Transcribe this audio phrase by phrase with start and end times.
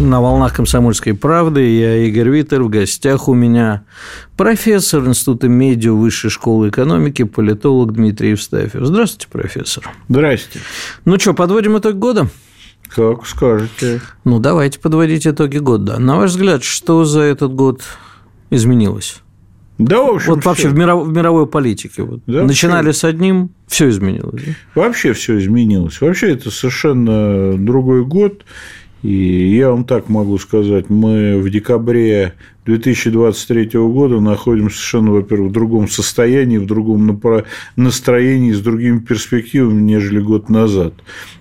[0.00, 2.62] На волнах комсомольской правды я Игорь Виттер.
[2.62, 3.84] В гостях у меня
[4.36, 8.86] профессор Института медиа Высшей школы экономики, политолог Дмитрий Евстафьев.
[8.86, 9.90] Здравствуйте, профессор.
[10.08, 10.60] Здрасте.
[11.04, 12.28] Ну что, подводим итог года?
[12.88, 14.00] Как скажете.
[14.24, 15.98] Ну, давайте подводить итоги года.
[15.98, 17.82] На ваш взгляд, что за этот год
[18.48, 19.20] изменилось?
[19.76, 22.02] Да, в общем, вот вообще в, миров, в мировой политике.
[22.02, 22.20] Вот.
[22.26, 23.00] Да, Начинали все.
[23.00, 24.42] с одним, все изменилось.
[24.44, 24.52] Да?
[24.74, 26.00] Вообще все изменилось.
[26.00, 28.44] Вообще это совершенно другой год.
[29.02, 32.34] И я вам так могу сказать, мы в декабре
[32.66, 37.18] 2023 года находимся совершенно, во-первых, в другом состоянии, в другом
[37.76, 40.92] настроении, с другими перспективами, нежели год назад.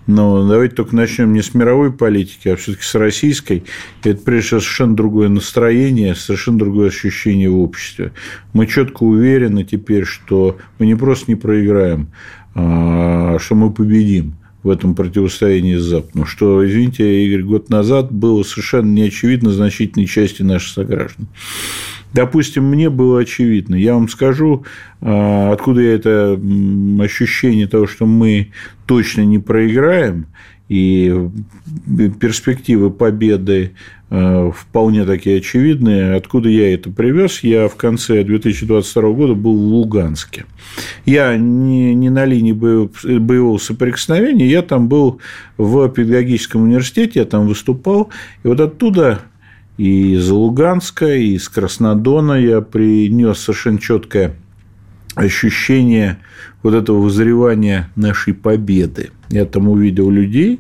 [0.07, 3.65] Но давайте только начнем не с мировой политики, а все-таки с российской.
[4.03, 8.13] Это, прежде всего, совершенно другое настроение, совершенно другое ощущение в обществе.
[8.53, 12.07] Мы четко уверены теперь, что мы не просто не проиграем,
[12.55, 18.43] а что мы победим в этом противостоянии с Западом, что, извините, Игорь, год назад было
[18.43, 21.27] совершенно неочевидно значительной части наших сограждан.
[22.13, 23.75] Допустим, мне было очевидно.
[23.75, 24.65] Я вам скажу,
[24.99, 26.39] а, откуда я это
[26.99, 28.51] ощущение того, что мы
[28.87, 30.25] точно не проиграем,
[30.69, 31.29] и
[32.19, 33.73] перспективы победы
[34.11, 36.13] э, вполне такие очевидные.
[36.13, 37.43] Откуда я это привез?
[37.43, 40.45] Я в конце 2022 года был в Луганске.
[41.05, 45.19] Я не, не на линии боевого соприкосновения, я там был
[45.57, 48.09] в педагогическом университете, я там выступал,
[48.43, 49.21] и вот оттуда
[49.77, 54.35] и из Луганска, и из Краснодона я принес совершенно четкое
[55.19, 56.17] ощущение
[56.63, 59.11] вот этого вызревания нашей победы.
[59.29, 60.59] Я там увидел людей,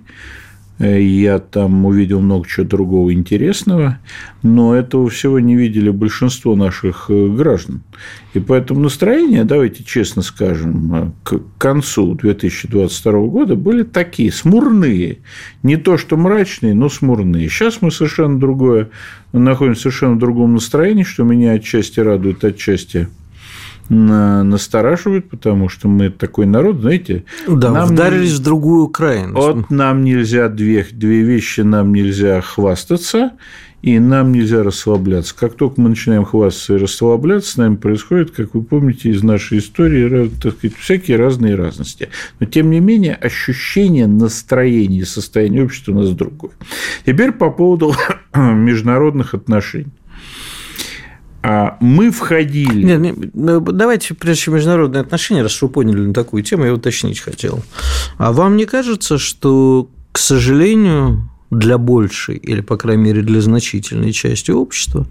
[0.79, 3.99] э, я там увидел много чего другого интересного,
[4.43, 7.81] но этого всего не видели большинство наших э, граждан.
[8.33, 15.19] И поэтому настроения, давайте честно скажем, э, к концу 2022 года были такие, смурные.
[15.63, 17.49] Не то, что мрачные, но смурные.
[17.49, 18.89] Сейчас мы совершенно другое,
[19.31, 23.07] находимся в совершенно другом настроении, что меня отчасти радует, отчасти
[23.89, 27.25] настораживает, потому что мы такой народ, знаете...
[27.47, 28.37] Да, нам вдарились не...
[28.37, 29.33] в другую крайность.
[29.33, 33.31] Вот нам нельзя две, две вещи, нам нельзя хвастаться,
[33.81, 35.35] и нам нельзя расслабляться.
[35.35, 39.59] Как только мы начинаем хвастаться и расслабляться, с нами происходит, как вы помните из нашей
[39.59, 42.09] истории, так сказать, всякие разные разности.
[42.39, 46.51] Но, тем не менее, ощущение настроения, состояние общества у нас другое.
[47.05, 47.95] Теперь по поводу
[48.35, 49.93] международных отношений.
[51.41, 52.83] А мы входили...
[52.83, 57.19] Нет, ну, давайте, прежде чем международные отношения, раз вы поняли на такую тему, я уточнить
[57.19, 57.63] хотел.
[58.17, 64.11] А вам не кажется, что, к сожалению, для большей, или, по крайней мере, для значительной
[64.11, 65.07] части общества,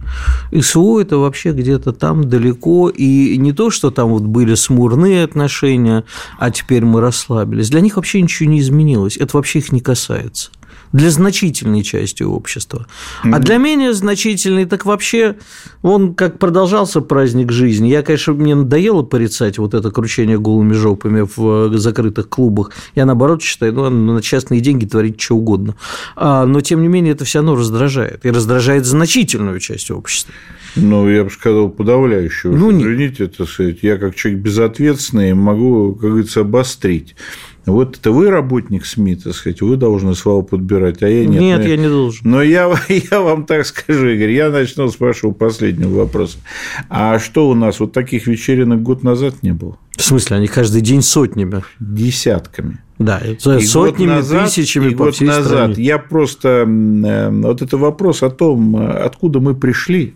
[0.53, 6.05] СВО– это вообще где-то там далеко, и не то, что там вот были смурные отношения,
[6.39, 7.71] а теперь мы расслабились.
[7.71, 10.51] Для них вообще ничего не изменилось, это вообще их не касается
[10.93, 12.87] для значительной части общества.
[13.25, 13.35] Mm-hmm.
[13.35, 15.37] А для менее значительной, так вообще,
[15.83, 17.89] он как продолжался праздник жизни.
[17.89, 22.73] Я, конечно, мне надоело порицать вот это кручение голыми жопами в закрытых клубах.
[22.95, 25.77] Я, наоборот, считаю, ну, на частные деньги творить что угодно.
[26.17, 28.25] А, но, тем не менее, это все равно раздражает.
[28.25, 30.33] И раздражает значительную часть общества.
[30.77, 32.57] Ну, я бы сказал, подавляющую.
[32.57, 37.15] Ну, Извините, это сказать, я как человек безответственный могу, как говорится, обострить.
[37.69, 41.41] Вот это вы работник СМИ, так сказать, вы должны слова подбирать, а я нет.
[41.41, 42.21] Нет, я не должен.
[42.25, 46.39] Но я, я вам так скажу, Игорь, я начну с вашего последнего вопроса.
[46.89, 49.77] А что у нас, вот таких вечеринок год назад не было?
[49.97, 51.63] В смысле, они каждый день сотнями?
[51.81, 52.79] Десятками.
[52.99, 55.75] Да, и сотнями, назад, тысячами и по год всей назад стране.
[55.77, 56.67] Я просто...
[56.67, 60.15] Э, вот это вопрос о том, откуда мы пришли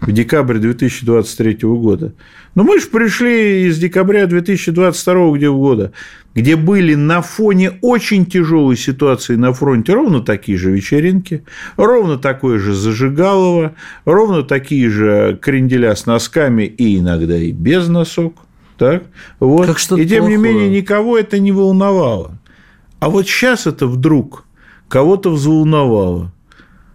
[0.00, 2.14] в декабре 2023 года.
[2.54, 5.92] Но мы же пришли из декабря 2022 где года,
[6.34, 11.44] где были на фоне очень тяжелой ситуации на фронте ровно такие же вечеринки,
[11.76, 13.74] ровно такое же зажигалово,
[14.04, 18.34] ровно такие же кренделя с носками и иногда и без носок.
[18.78, 19.04] Так?
[19.38, 19.66] Вот.
[19.66, 20.28] Как и тем плохое.
[20.28, 22.38] не менее никого это не волновало.
[22.98, 24.44] А вот сейчас это вдруг
[24.88, 26.32] кого-то взволновало.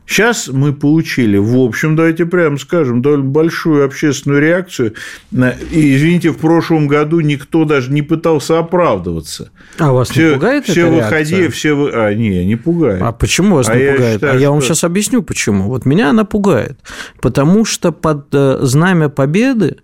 [0.07, 4.94] Сейчас мы получили, в общем, давайте прямо скажем, довольно большую общественную реакцию.
[5.31, 9.50] И, извините, в прошлом году никто даже не пытался оправдываться.
[9.80, 11.50] А вас все, не пугает все эта выходи, реакция?
[11.50, 11.90] все вы...
[11.92, 13.02] А, не, не пугает.
[13.02, 14.13] А почему вас А не я пугает?
[14.16, 15.69] считаю, а я вам что- сейчас объясню, почему.
[15.69, 16.80] Вот меня она пугает.
[17.19, 19.78] Потому что под э, знамя победы,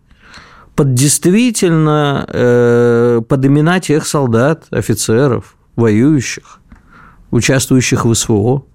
[0.75, 6.59] под действительно, э, под имена тех солдат, офицеров, воюющих,
[7.31, 8.65] участвующих в СВО,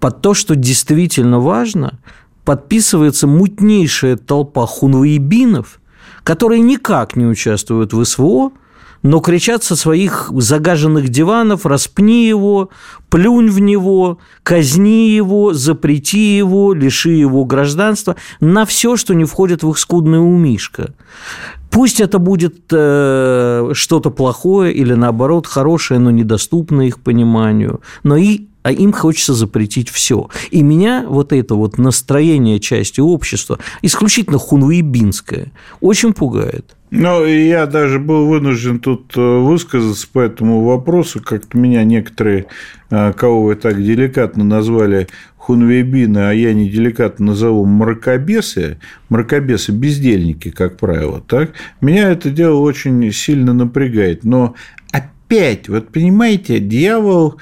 [0.00, 1.98] под то, что действительно важно,
[2.44, 5.80] подписывается мутнейшая толпа хунвоебинов,
[6.24, 8.52] которые никак не участвуют в СВО,
[9.02, 12.70] но кричат со своих загаженных диванов «распни его»,
[13.10, 19.62] «плюнь в него», «казни его», «запрети его», «лиши его гражданства» на все, что не входит
[19.62, 20.94] в их скудное умишко.
[21.70, 28.47] Пусть это будет э, что-то плохое или, наоборот, хорошее, но недоступное их пониманию, но и
[28.68, 30.28] а им хочется запретить все.
[30.50, 36.76] И меня вот это вот настроение части общества, исключительно хунвейбинское, очень пугает.
[36.90, 41.22] Ну, я даже был вынужден тут э, высказаться по этому вопросу.
[41.24, 42.44] Как-то меня некоторые,
[42.90, 45.06] э, кого вы так деликатно назвали
[45.38, 48.76] хунвейбины, а я не деликатно назову мракобесы,
[49.08, 51.52] мракобесы– бездельники, как правило, так?
[51.80, 54.24] Меня это дело очень сильно напрягает.
[54.24, 54.56] Но
[54.92, 57.38] опять, вот понимаете, дьявол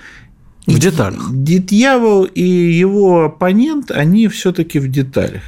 [0.67, 1.29] В деталях.
[1.31, 5.43] Дьявол и его оппонент, они все-таки в деталях.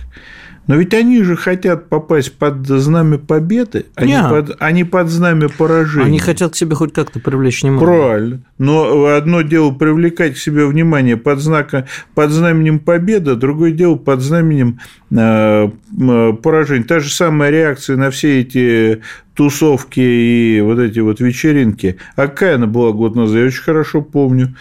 [0.68, 5.08] Но ведь они же хотят попасть под знамя победы, а не, под, а не под
[5.08, 6.04] знамя поражения.
[6.04, 7.86] Они хотят к себе хоть как-то привлечь внимание.
[7.86, 8.40] Правильно.
[8.58, 14.20] Но одно дело привлекать к себе внимание под, знака, под знаменем победы, другое дело под
[14.20, 14.78] знаменем
[15.10, 16.84] э, м, поражения.
[16.84, 19.00] Та же самая реакция на все эти
[19.32, 21.96] тусовки и вот эти вот вечеринки.
[22.14, 23.38] А какая она была год назад?
[23.38, 24.54] Я очень хорошо помню.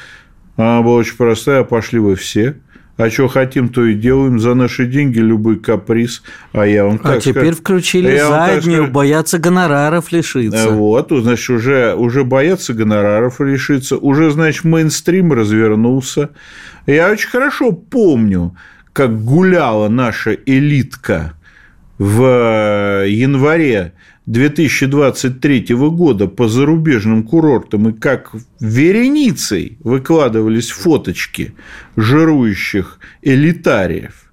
[0.58, 2.56] Она была очень простая, пошли вы все.
[2.98, 4.40] А что хотим, то и делаем.
[4.40, 6.24] За наши деньги любой каприз.
[6.52, 8.92] А я вам А так теперь скажу- включили Я вам так заднюю, скажу.
[8.92, 10.68] боятся гонораров лишиться.
[10.68, 16.32] Э, Вот, значит, уже, уже боятся гонораров решиться, уже, значит, мейнстрим развернулся.
[16.88, 18.56] Я очень хорошо помню,
[18.94, 21.34] как гуляла наша элитка
[22.00, 23.94] в э, январе
[24.28, 31.56] 2023 года по зарубежным курортам и как вереницей выкладывались фоточки
[31.96, 34.27] жирующих элитариев.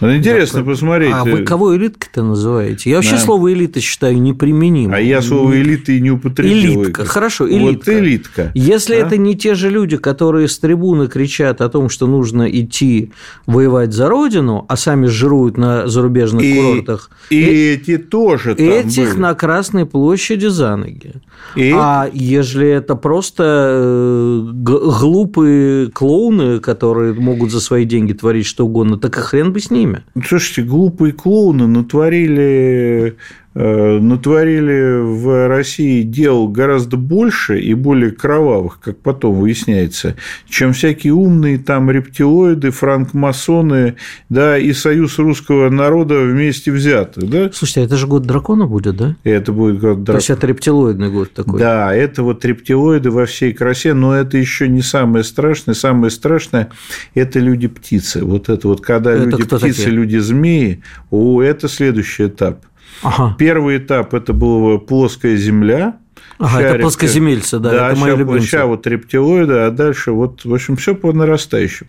[0.00, 1.12] Интересно посмотреть.
[1.14, 2.90] А вы э, кого элиткой-то называете?
[2.90, 3.18] Я вообще Да.
[3.18, 4.94] слово элита считаю неприменимым.
[4.94, 6.82] А я слово элита и не употребил.
[6.82, 7.98] Элитка, хорошо, Вот элитка.
[7.98, 8.50] элитка.
[8.54, 8.98] Если А?
[9.06, 13.10] это не те же люди, которые с трибуны кричат о том, что нужно идти
[13.46, 19.10] воевать за родину, а сами жируют на зарубежных И- курортах, И эти тоже там этих
[19.10, 19.18] были.
[19.20, 21.12] на Красной площади за ноги.
[21.54, 28.66] И- А ежели это просто э, глупые клоуны, которые могут за свои деньги творить что
[28.66, 29.85] угодно, так и хрен бы с ними.
[30.26, 33.16] Слушайте, глупые клоуны натворили,
[33.56, 40.16] натворили в России дел гораздо больше и более кровавых, как потом выясняется,
[40.46, 43.96] чем всякие умные там рептилоиды, франкмасоны,
[44.28, 47.50] да, и Союз русского народа вместе взятых, да?
[47.50, 49.16] Слушайте, а это же год дракона будет, да?
[49.24, 51.58] Это будет как То есть это рептилоидный год такой.
[51.58, 55.74] Да, это вот рептилоиды во всей красе, но это еще не самое страшное.
[55.74, 56.68] Самое страшное–
[57.14, 58.22] это люди-птицы.
[58.22, 62.66] Вот это вот, когда люди-птицы, люди-змеи, о, это следующий этап.
[63.02, 63.36] Ага.
[63.38, 65.98] Первый этап– это была плоская земля,
[66.38, 68.46] Ага, это Шарик, плоскоземельцы, да, это мои ща- любимцы.
[68.46, 71.86] ща вот рептилоиды, а дальше вот, в общем, все по нарастающим.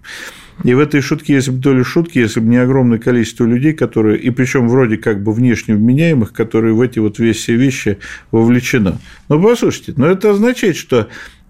[0.63, 4.17] И в этой шутке, если бы доля шутки, если бы не огромное количество людей, которые,
[4.19, 7.99] и причем вроде как бы внешне вменяемых, которые в эти вот все вещи
[8.31, 8.97] вовлечено.
[9.29, 11.07] Но послушайте, но это означает, что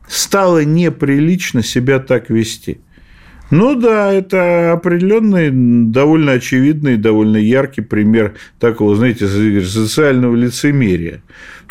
[0.08, 2.82] стало неприлично себя так вести.
[3.50, 11.22] Ну да, это определенный, довольно очевидный, довольно яркий пример такого, знаете, социального лицемерия.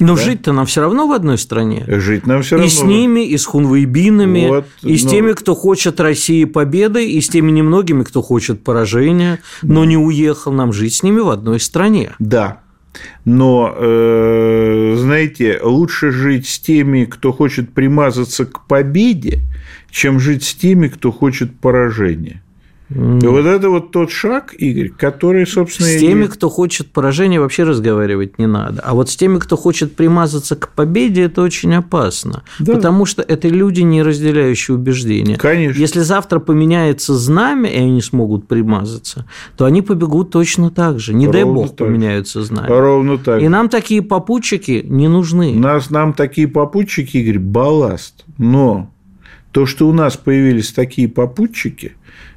[0.01, 1.85] Но жить-то нам все равно в одной стране.
[1.87, 2.67] Жить нам все равно.
[2.67, 5.11] И с ними, и с хунвейбинами, Вот, и с ну.
[5.11, 10.53] теми, кто хочет России победы, и с теми немногими, кто хочет поражения, но не уехал
[10.53, 12.13] нам жить с ними в одной стране.
[12.19, 12.61] Да.
[13.25, 19.41] Но, э, знаете, лучше жить с теми, кто хочет примазаться к победе,
[19.97, 22.43] чем жить с теми, кто хочет поражения.
[22.89, 27.41] И вот это вот тот шаг, Игорь, который, собственно, С и- теми, кто хочет поражения,
[27.41, 28.81] вообще разговаривать не надо.
[28.85, 32.45] А вот с теми, кто хочет примазаться к победе, это очень опасно.
[32.61, 32.75] Да.
[32.75, 35.37] Потому что это люди, не разделяющие убеждения.
[35.37, 35.81] Конечно.
[35.81, 39.25] Если завтра поменяется знамя, и они смогут примазаться,
[39.57, 41.13] то они побегут точно так же.
[41.13, 42.69] Не дай Ровно бог так поменяются знамя.
[42.69, 43.43] ровно так.
[43.43, 45.55] И нам такие попутчики не нужны.
[45.55, 48.25] Нас, нам такие попутчики, Игорь, балласт.
[48.39, 48.91] Но
[49.57, 51.95] то, что у нас появились такие попутчики,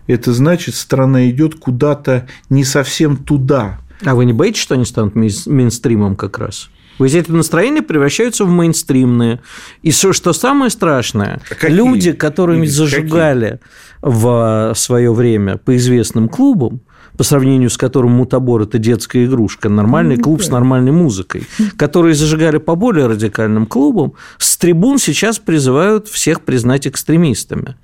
[0.07, 3.81] это значит, страна идет куда-то не совсем туда.
[4.05, 6.69] А вы не боитесь, что они станут мейнстримом как раз?
[6.97, 9.41] Вы эти настроения превращаются в мейнстримные.
[9.81, 11.75] И что, что самое страшное, а какие?
[11.75, 13.59] люди, которыми зажигали
[14.01, 14.13] какие?
[14.13, 16.79] в свое время по известным клубам,
[17.19, 21.43] по сравнению с которым мутабор– это детская игрушка, нормальный ну, клуб с нормальной музыкой,
[21.77, 27.75] которые зажигали по более радикальным клубам, с трибун сейчас призывают всех признать экстремистами.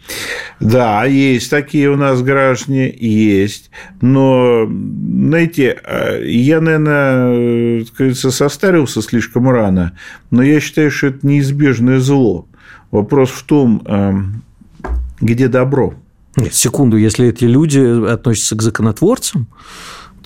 [0.62, 3.72] Да, есть такие у нас граждане, есть.
[4.00, 5.82] Но, знаете,
[6.24, 9.98] я, наверное, кажется, состарился слишком рано,
[10.32, 12.48] но я считаю, что это неизбежное зло.
[12.90, 14.44] Вопрос в том, эм,
[15.20, 15.94] где добро–
[16.36, 19.48] нет, секунду, если эти люди относятся к законотворцам,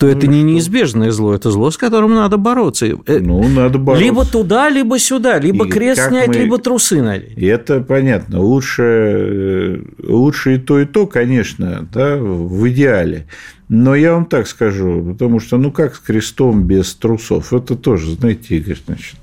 [0.00, 2.86] то ну, это не неизбежное зло, это зло, с которым надо бороться.
[2.86, 4.02] Э, ну, надо бороться.
[4.02, 6.34] Либо туда, либо сюда, либо и крест снять, мы...
[6.34, 7.36] либо трусы надеть.
[7.36, 8.40] Это понятно.
[8.40, 13.26] Лучше, э, лучше и то, и то, конечно, да, в идеале.
[13.68, 17.52] Но я вам так скажу, потому что, ну, как с крестом без трусов?
[17.52, 19.16] Это тоже, знаете, Игорь, значит,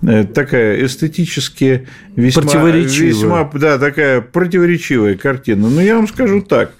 [0.00, 3.08] такая эстетически весьма, противоречивая.
[3.08, 5.68] весьма да, такая противоречивая картина.
[5.68, 6.72] Но я вам скажу так.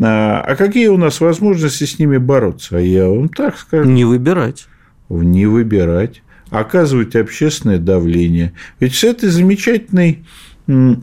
[0.00, 2.78] А, а какие у нас возможности с ними бороться?
[2.78, 3.88] А я вам так скажу.
[3.88, 4.66] Не выбирать.
[5.08, 6.22] Не выбирать.
[6.50, 8.52] Оказывать общественное давление.
[8.78, 10.24] Ведь с этой замечательной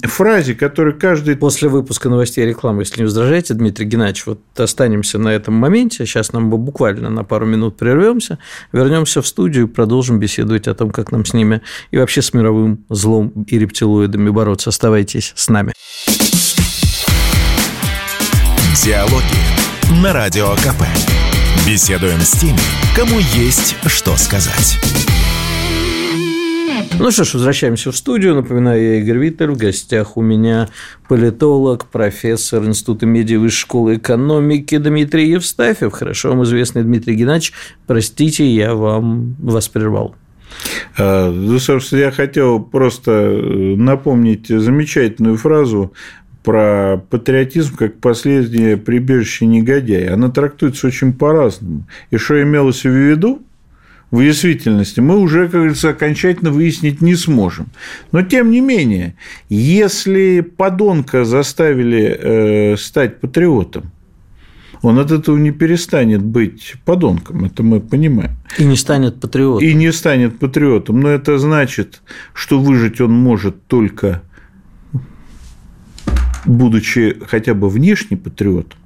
[0.04, 1.36] фразе, которую каждый...
[1.36, 6.06] После выпуска новостей и рекламы, если не возражаете, Дмитрий Геннадьевич, вот останемся на этом моменте.
[6.06, 8.40] Сейчас нам буквально на пару минут прервемся,
[8.72, 11.62] вернемся в студию и продолжим беседовать о том, как нам с ними
[11.92, 14.70] и вообще с мировым злом и рептилоидами бороться.
[14.70, 15.74] Оставайтесь с нами.
[18.84, 20.84] Диалоги на Радио КП.
[21.68, 22.60] Беседуем с теми,
[22.96, 24.80] кому есть что сказать.
[27.00, 28.36] Ну что ж, возвращаемся в студию.
[28.36, 29.52] Напоминаю, я Игорь Виттель.
[29.52, 30.68] В гостях у меня
[31.08, 35.94] политолог, профессор Института медиа Высшей школы экономики Дмитрий Евстафьев.
[35.94, 37.54] Хорошо вам известный Дмитрий Геннадьевич.
[37.88, 40.16] Простите, я вам вас прервал.
[40.98, 45.94] А, ну, собственно, я хотел просто э, напомнить замечательную фразу
[46.44, 50.14] про патриотизм как последнее прибежище негодяя.
[50.14, 51.88] Она трактуется очень по-разному.
[52.12, 53.42] И что имелось в виду?
[54.12, 57.68] В действительности мы уже, как говорится, окончательно выяснить не сможем.
[58.12, 59.16] Но, тем не менее,
[59.50, 63.92] если подонка заставили э, стать патриотом,
[64.82, 68.38] он от этого не перестанет быть подонком, это мы понимаем.
[68.58, 69.68] И не станет патриотом.
[69.68, 71.02] И не станет патриотом.
[71.02, 72.02] Но это значит,
[72.34, 74.24] что выжить он может только
[76.46, 78.80] будучи хотя бы внешне патриотом.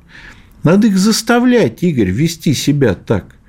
[0.64, 3.36] Надо их заставлять, Игорь, вести себя так–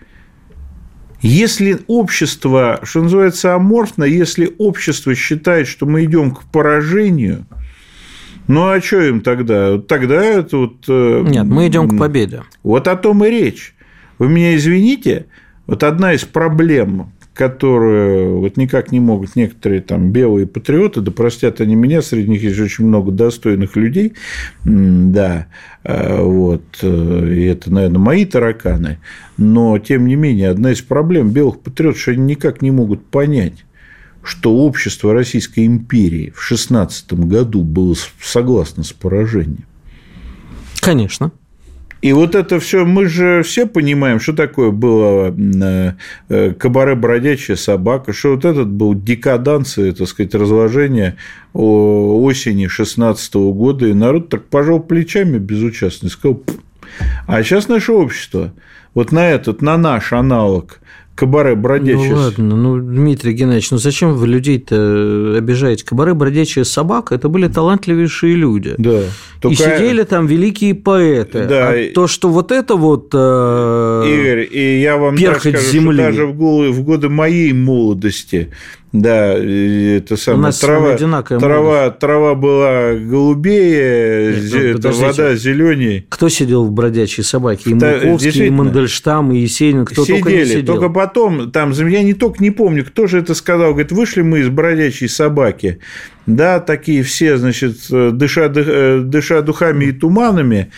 [1.29, 7.47] если общество, что называется, аморфно, если общество считает, что мы идем к поражению,
[8.47, 9.79] ну а что им тогда?
[9.79, 10.85] Тогда это вот...
[10.87, 12.43] Э, Нет, мы идем к победе.
[12.63, 13.75] Вот о том и речь.
[14.19, 15.27] Вы меня извините,
[15.67, 21.61] вот одна из проблем которую вот никак не могут некоторые там белые патриоты, да простят
[21.61, 24.15] они меня, среди них есть очень много достойных людей,
[24.65, 25.49] да,
[25.83, 29.01] э, вот, э, и это, наверное, мои тараканы,
[29.37, 33.65] но, тем не менее, одна из проблем белых патриотов, что они никак не могут понять,
[34.23, 39.67] что общество Российской империи в 16 году было согласно с поражением.
[40.81, 41.33] Конечно.
[42.05, 45.35] И вот это все, мы же все понимаем, что такое было
[46.29, 51.17] э, кабаре бродячая собака, что вот этот был декаданция, так сказать, разложение
[51.55, 56.43] осени 16 года, и народ так пожал плечами безучастно и сказал,
[57.27, 58.53] а сейчас наше общество
[58.93, 60.81] вот на этот, на наш аналог
[61.15, 62.11] кабаре бродячая.
[62.11, 65.85] Ну ладно, ну Дмитрий Геннадьевич, ну зачем вы людей-то обижаете?
[65.85, 68.75] Кабаре бродячая собака– это были талантливейшие люди.
[68.79, 69.03] Да.
[69.41, 69.55] Только...
[69.55, 71.47] И сидели там великие поэты.
[71.47, 71.71] Да.
[71.71, 74.05] А то, что вот это вот э...
[74.07, 75.99] Игорь, и я вам так скажу, земли.
[75.99, 78.51] даже в годы моей молодости
[78.95, 86.07] да, это самое, трава, трава, трава была голубее, Нет, ну, вода зеленее.
[86.09, 87.71] Кто сидел в бродячей собаке?
[87.71, 90.75] И Маяковский, и Мандельштам, и Есенин, кто Сидели, только не сидел.
[90.77, 94.39] Только потом, там, я не только не помню, кто же это сказал, говорит, вышли мы
[94.39, 95.81] из бродячей собаки,
[96.27, 100.71] да, такие все, значит, дыша, дыша духами и туманами,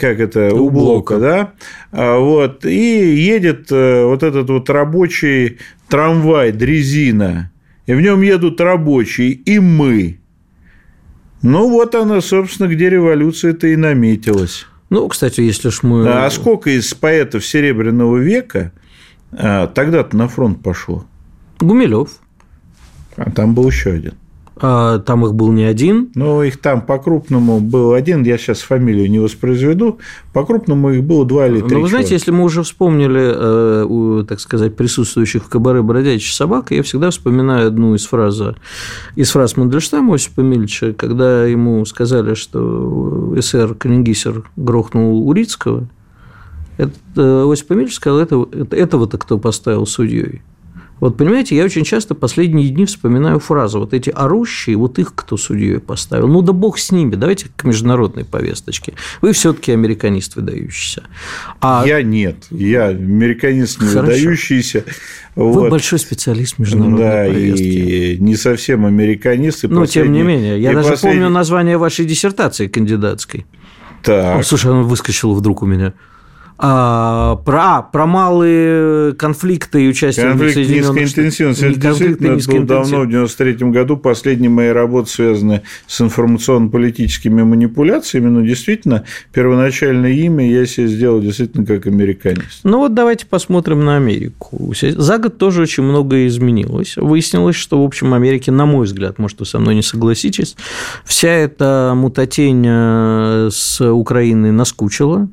[0.00, 1.52] как это, у, у блока, да,
[1.90, 7.50] а, вот, и едет э, вот этот вот рабочий трамвай, дрезина,
[7.86, 10.18] и в нем едут рабочие, и мы.
[11.42, 14.66] Ну, вот она, собственно, где революция-то и наметилась.
[14.90, 16.08] Ну, кстати, если ж мы...
[16.08, 18.72] А сколько из поэтов Серебряного века
[19.32, 21.06] а, тогда-то на фронт пошло?
[21.60, 22.10] Гумилев.
[23.16, 24.14] А там был еще один.
[24.62, 26.10] А, там их был не один.
[26.14, 29.98] Ну, их там по-крупному был один, я сейчас фамилию не воспроизведу,
[30.32, 34.40] по-крупному их было два или три Но вы знаете, если мы уже вспомнили, э, так
[34.40, 38.40] сказать, присутствующих в кабаре бродячих собак, я всегда вспоминаю одну из фраз,
[39.16, 45.88] из фраз Мандельштама Осипа Мильча, когда ему сказали, что СР Калингисер грохнул Урицкого,
[46.78, 50.42] это, Осип Мильч сказал, это, этого-то кто поставил судьей.
[51.00, 55.36] Вот понимаете, я очень часто последние дни вспоминаю фразу, вот эти орущие, вот их кто
[55.36, 56.28] судьей поставил.
[56.28, 58.94] Ну да бог с ними, давайте к международной повесточке.
[59.20, 61.04] Вы все-таки американист выдающийся.
[61.60, 61.84] А...
[61.86, 64.12] Я нет, я американист не Хорошо.
[64.12, 64.84] выдающийся.
[65.36, 65.70] Вы вот.
[65.70, 67.62] большой специалист международной да, повестки.
[67.62, 69.64] и не совсем американист.
[69.64, 71.20] Но тем не менее, я даже последний...
[71.20, 73.46] помню название вашей диссертации кандидатской.
[74.02, 74.40] Так.
[74.40, 75.94] О, слушай, она выскочила вдруг у меня.
[76.60, 81.64] А, про, про малые конфликты и участие Конфликт низкой интенсивности.
[81.66, 83.96] Это действительно было давно, в 93 году.
[83.96, 91.64] Последняя моя работа связана с информационно-политическими манипуляциями, но действительно, первоначальное имя я себе сделал действительно
[91.64, 92.60] как американец.
[92.64, 94.74] Ну вот давайте посмотрим на Америку.
[94.74, 96.96] За год тоже очень многое изменилось.
[96.96, 100.56] Выяснилось, что, в общем, Америке, на мой взгляд, может, вы со мной не согласитесь,
[101.04, 105.28] вся эта мутатень э, с Украиной наскучила.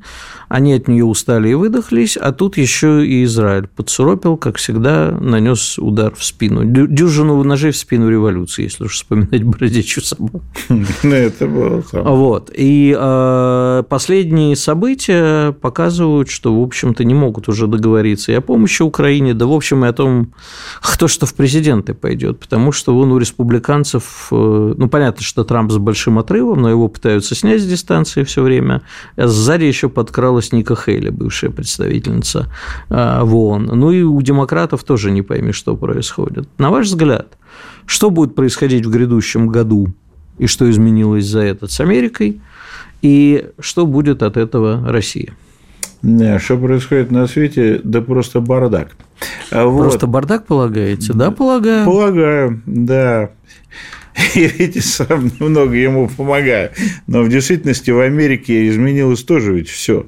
[0.48, 5.78] Они от нее устали и выдохлись, а тут еще и Израиль подсуропил, как всегда, нанес
[5.78, 6.64] удар в спину.
[6.64, 10.42] Дюжину ножей в спину революции, если уж вспоминать бродячую собаку.
[10.68, 12.50] Ну, это было Вот.
[12.54, 18.82] И э, последние события показывают, что, в общем-то, не могут уже договориться и о помощи
[18.82, 20.32] Украине, да, в общем, и о том,
[20.82, 25.72] кто что в президенты пойдет, потому что вон у республиканцев, э, ну, понятно, что Трамп
[25.72, 28.82] с большим отрывом, но его пытаются снять с дистанции все время,
[29.16, 32.52] а сзади еще подкралась Ника Хейли, бывшая представительница
[32.88, 33.66] в ООН.
[33.66, 36.48] Ну и у демократов тоже не пойми, что происходит.
[36.58, 37.36] На ваш взгляд,
[37.86, 39.88] что будет происходить в грядущем году
[40.38, 42.40] и что изменилось за этот с Америкой,
[43.02, 45.32] и что будет от этого Россия?
[46.02, 48.96] Не, что происходит на свете, да просто бардак.
[49.50, 50.12] А просто вот.
[50.12, 51.12] бардак полагаете?
[51.12, 51.84] Да, полагаю.
[51.84, 53.30] Полагаю, да.
[54.34, 56.70] И видите, сам немного ему помогаю.
[57.06, 60.06] Но в действительности в Америке изменилось тоже ведь все.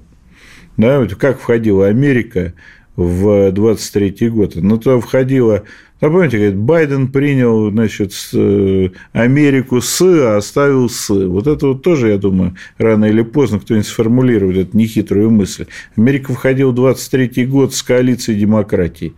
[0.78, 2.54] Да, вот как входила Америка
[2.96, 4.54] в 23 год?
[4.56, 5.64] Ну, то входила
[6.00, 11.08] а помните, говорит, Байден принял, значит, э, Америку с, а оставил с.
[11.08, 15.66] Вот это вот тоже, я думаю, рано или поздно кто-нибудь сформулирует эту нехитрую мысль.
[15.96, 19.14] Америка входила в 23 год с коалицией демократии.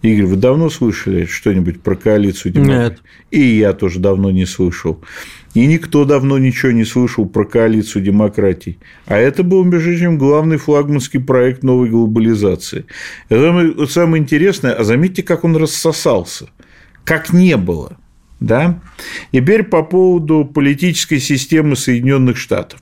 [0.00, 2.82] Игорь, вы давно слышали что-нибудь про коалицию демократии?
[2.82, 3.02] Нет.
[3.30, 5.02] И я тоже давно не слышал.
[5.54, 8.78] И никто давно ничего не слышал про коалицию демократий.
[9.06, 12.86] А это был, между прочим, главный флагманский проект новой глобализации.
[13.28, 16.48] Это самое интересное, а заметьте, как он рассосался.
[17.04, 17.96] Как не было.
[18.40, 18.80] Да?
[19.32, 22.80] Теперь по поводу политической системы Соединенных Штатов.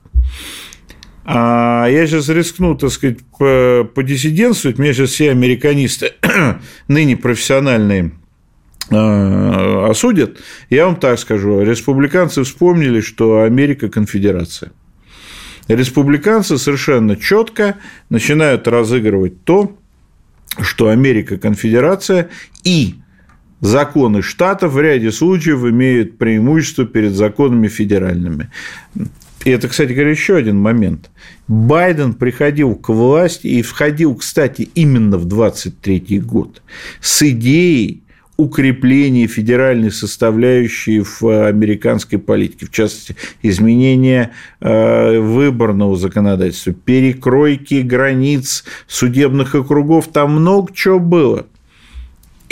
[1.24, 4.78] А я сейчас рискну, так сказать, подиссидентствовать.
[4.78, 6.12] Меня сейчас все американисты,
[6.88, 8.12] ныне профессиональные,
[8.90, 10.38] осудят.
[10.70, 11.62] Я вам так скажу.
[11.62, 14.72] Республиканцы вспомнили, что Америка– конфедерация.
[15.68, 17.76] Республиканцы совершенно четко
[18.10, 19.76] начинают разыгрывать то,
[20.60, 22.28] что Америка– конфедерация,
[22.64, 22.96] и
[23.60, 28.50] законы штатов в ряде случаев имеют преимущество перед законами федеральными.
[29.44, 31.10] И это, кстати говоря, еще один момент.
[31.48, 36.62] Байден приходил к власти и входил, кстати, именно в 23 год
[37.00, 38.01] с идеей
[38.36, 49.54] укрепления федеральной составляющей в американской политике, в частности, изменения э, выборного законодательства, перекройки границ судебных
[49.54, 51.46] округов, там много чего было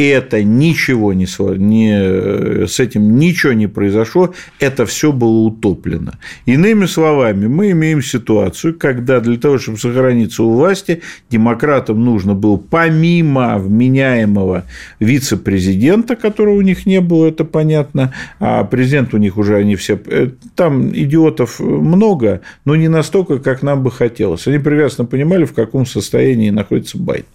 [0.09, 1.27] это ничего не,
[1.59, 6.13] не, с этим ничего не произошло, это все было утоплено.
[6.47, 12.57] Иными словами, мы имеем ситуацию, когда для того, чтобы сохраниться у власти, демократам нужно было
[12.57, 14.65] помимо вменяемого
[14.99, 20.01] вице-президента, которого у них не было, это понятно, а президент у них уже они все...
[20.07, 24.47] Э, там идиотов много, но не настолько, как нам бы хотелось.
[24.47, 27.27] Они прекрасно понимали, в каком состоянии находится Байден.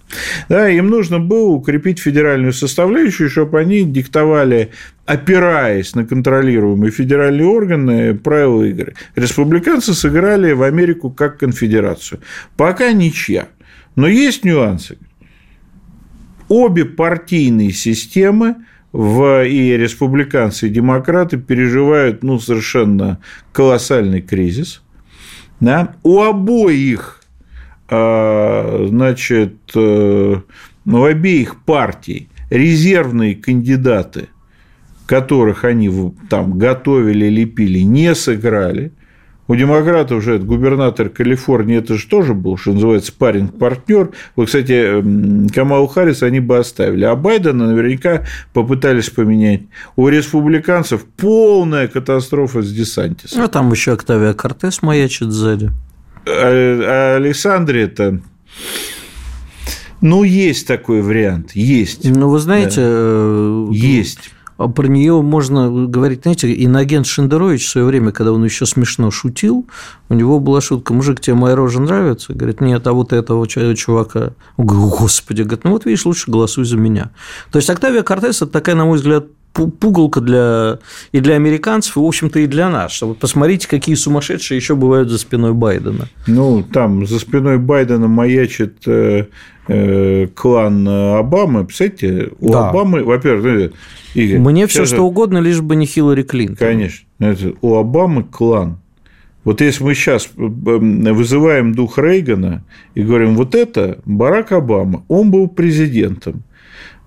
[0.50, 4.72] Да, им нужно было укрепить федеральную составляющую, чтобы они диктовали
[5.06, 8.96] опираясь на контролируемые федеральные органы, правила игры.
[9.16, 12.22] Республиканцы сыграли в Америку как конфедерацию.
[12.58, 13.48] Пока ничья.
[13.96, 14.98] Но есть нюансы.
[16.48, 18.56] Обе партийные системы
[18.92, 23.20] в, и республиканцы, и демократы переживают ну, совершенно
[23.52, 24.82] колоссальный кризис.
[25.60, 25.96] Да?
[26.04, 27.22] У обоих
[27.88, 30.36] а, значит, э,
[30.86, 34.30] у обеих партий резервные кандидаты
[35.06, 38.92] которых они там готовили, лепили, не сыграли.
[39.48, 44.10] У демократов уже этот губернатор Калифорнии, это же тоже был, что называется, парень-партнер.
[44.36, 45.04] Вот, кстати,
[45.54, 47.06] Камалу Харрис они бы оставили.
[47.06, 49.62] А Байдена наверняка попытались поменять.
[49.96, 53.44] У республиканцев полная катастрофа с Десантисом.
[53.44, 55.70] А там еще Октавия Кортес маячит сзади.
[56.26, 58.20] А, а Александре это
[60.02, 62.10] ну, есть такой вариант, есть.
[62.10, 62.88] Ну, вы знаете, да.
[62.88, 64.32] Э, есть.
[64.58, 69.12] А про нее можно говорить, знаете, иногент Шендерович в свое время, когда он еще смешно
[69.12, 69.68] шутил,
[70.08, 72.34] у него была шутка, мужик, тебе моя рожа нравится?
[72.34, 74.32] Говорит, нет, а вот этого чувака.
[74.56, 77.12] Он говорит, господи, говорит, ну вот видишь, лучше голосуй за меня.
[77.52, 80.80] То есть Октавия Кортес– это такая, на мой взгляд, пугалка для,
[81.12, 82.92] и для американцев, и, в общем-то, и для нас.
[82.92, 86.08] Что вот посмотрите, какие сумасшедшие еще бывают за спиной Байдена.
[86.28, 89.28] Ну, там за спиной Байдена маячит э,
[89.66, 91.66] клан Обамы.
[91.66, 92.70] Представляете, у да.
[92.70, 93.74] Обамы, во-первых,
[94.14, 96.58] Игорь, Мне все что угодно, лишь бы не Хиллари Клинтон.
[96.58, 97.06] Конечно.
[97.20, 98.78] Это, у Обамы клан.
[99.44, 102.64] Вот если мы сейчас э, вызываем дух Рейгана
[102.96, 106.42] и говорим, вот это Барак Обама, он был президентом,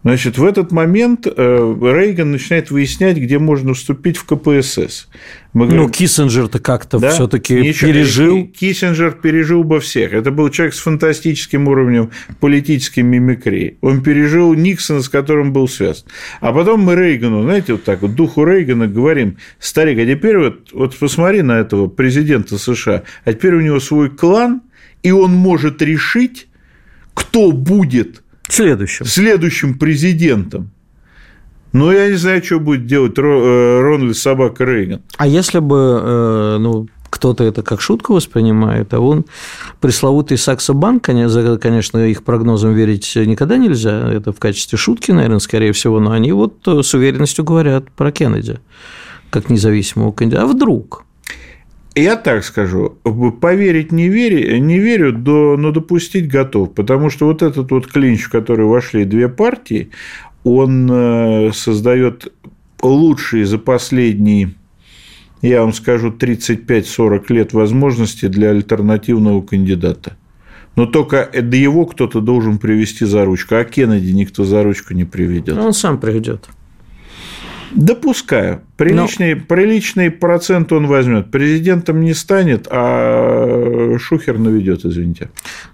[0.05, 5.09] Значит, в этот момент э, Рейган начинает выяснять, где можно вступить в КПСС.
[5.53, 7.11] Мы ну, говорим, ну, Киссинджер-то как-то да?
[7.11, 8.47] все-таки пережил.
[8.47, 10.13] Киссинджер пережил бы всех.
[10.13, 13.79] Это был человек с фантастическим уровнем политической мимикрии.
[13.81, 16.07] Он пережил Никсона, с которым был связан.
[16.41, 20.73] А потом мы Рейгану, знаете, вот так вот, духу Рейгана говорим, старик, а теперь вот,
[20.73, 24.63] вот посмотри на этого президента США, а теперь у него свой клан,
[25.03, 26.47] и он может решить,
[27.15, 29.07] кто будет Следующим.
[29.07, 30.71] Следующим президентом.
[31.73, 35.03] Ну, я не знаю, что будет делать э, Рональд Собака Рейган.
[35.19, 39.27] А если бы э, ну, кто-то это как шутку воспринимает, а он
[39.81, 45.73] пресловутый Саксо Банк, конечно, их прогнозам верить никогда нельзя, это в качестве шутки, наверное, скорее
[45.73, 48.59] всего, но они вот с уверенностью говорят про Кеннеди
[49.31, 50.45] как независимого кандидата.
[50.45, 51.05] А вдруг?
[51.99, 52.97] Я так скажу,
[53.41, 55.13] поверить не, верю, не верю,
[55.59, 59.91] но допустить готов, потому что вот этот вот клинч, в который вошли две партии,
[60.45, 62.33] он э, создает
[62.83, 64.55] лучшие за последние,
[65.43, 70.17] я вам скажу, 35-40 лет возможности для альтернативного кандидата.
[70.77, 75.05] Но только до его кто-то должен привести за ручку, а Кеннеди никто за ручку не
[75.05, 75.59] приведет.
[75.59, 76.49] Он сам приведет.
[77.73, 78.63] Допускаю.
[78.77, 79.41] Приличный, Но...
[79.41, 81.33] приличный процент он возьмет.
[81.33, 85.31] Президентом не станет, а Шухер наведет, извините.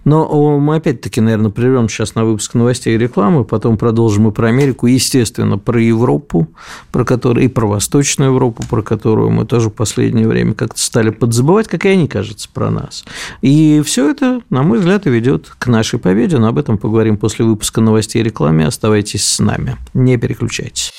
[0.07, 4.49] Но мы опять-таки, наверное, прервем сейчас на выпуск новостей и рекламы, потом продолжим и про
[4.49, 6.49] Америку, естественно, про Европу,
[6.93, 11.11] про которую и про Восточную Европу, про которую мы тоже в последнее время как-то стали
[11.11, 13.05] подзабывать, как и они, кажется, про нас.
[13.43, 17.19] И все это, на мой взгляд, и ведет к нашей победе, но об этом поговорим
[17.19, 18.65] после выпуска новостей и рекламы.
[18.65, 20.91] Оставайтесь с нами, не переключайтесь.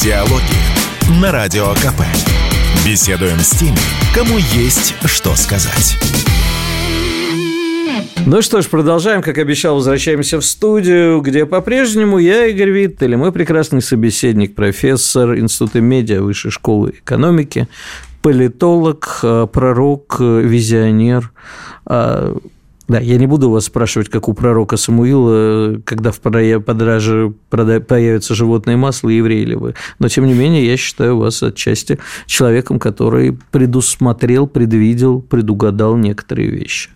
[0.00, 2.02] Диалоги на Радио КП.
[2.86, 3.76] Беседуем с теми,
[4.14, 5.98] кому есть что сказать.
[8.24, 9.22] Ну что ж, продолжаем.
[9.22, 15.36] Как обещал, возвращаемся в студию, где по-прежнему я, Игорь Виттель, и мой прекрасный собеседник, профессор
[15.36, 17.66] Института медиа Высшей школы экономики,
[18.22, 21.32] политолог, э, пророк, э, визионер,
[21.86, 22.36] э,
[22.88, 28.78] да, я не буду вас спрашивать, как у пророка Самуила, когда в продаже появится животное
[28.78, 29.74] масло, евреи ли вы.
[29.98, 36.88] Но, тем не менее, я считаю вас отчасти человеком, который предусмотрел, предвидел, предугадал некоторые вещи.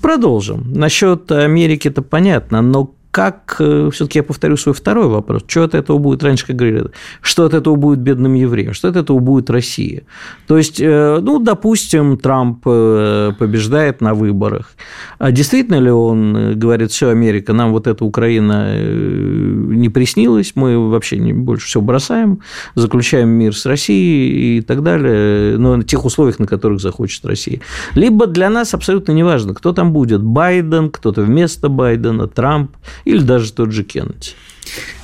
[0.00, 0.72] Продолжим.
[0.72, 5.74] Насчет Америки это понятно, но как, э, все-таки я повторю свой второй вопрос, что от
[5.74, 6.90] этого будет, раньше как говорили,
[7.22, 10.02] что от этого будет бедным евреям, что от этого будет Россия.
[10.46, 14.72] То есть, э, ну, допустим, Трамп э, побеждает на выборах.
[15.18, 21.16] А действительно ли он говорит, все, Америка, нам вот эта Украина не приснилась, мы вообще
[21.16, 22.40] не, больше все бросаем,
[22.74, 27.60] заключаем мир с Россией и так далее, но на тех условиях, на которых захочет Россия.
[27.94, 32.72] Либо для нас абсолютно неважно, кто там будет, Байден, кто-то вместо Байдена, Трамп
[33.06, 34.32] или даже тот же Кеннеди.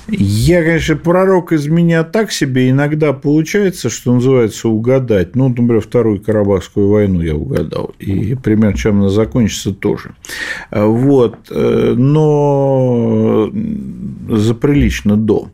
[0.09, 2.71] Я, конечно, пророк из меня так себе.
[2.71, 5.37] Иногда получается, что называется, угадать.
[5.37, 7.95] Ну, например, Вторую Карабахскую войну я угадал.
[7.99, 10.15] И примерно, чем она закончится, тоже.
[10.71, 11.37] Вот.
[11.51, 13.51] Но
[14.29, 15.49] заприлично до.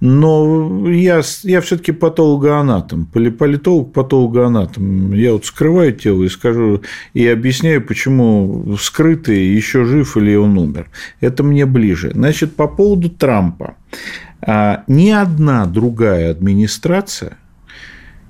[0.00, 3.06] Но я, я все-таки патологоанатом.
[3.06, 5.12] Политолог патологоанатом.
[5.12, 6.82] Я вот скрываю тело и скажу,
[7.14, 10.88] и объясняю, почему скрытый еще жив или он умер.
[11.20, 12.12] Это мне ближе.
[12.14, 13.74] Значит, по поводу Трампа.
[14.42, 17.38] А, ни одна другая администрация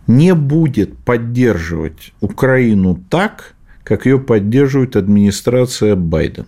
[0.06, 6.46] не будет поддерживать Украину так, как ее поддерживает администрация Байден.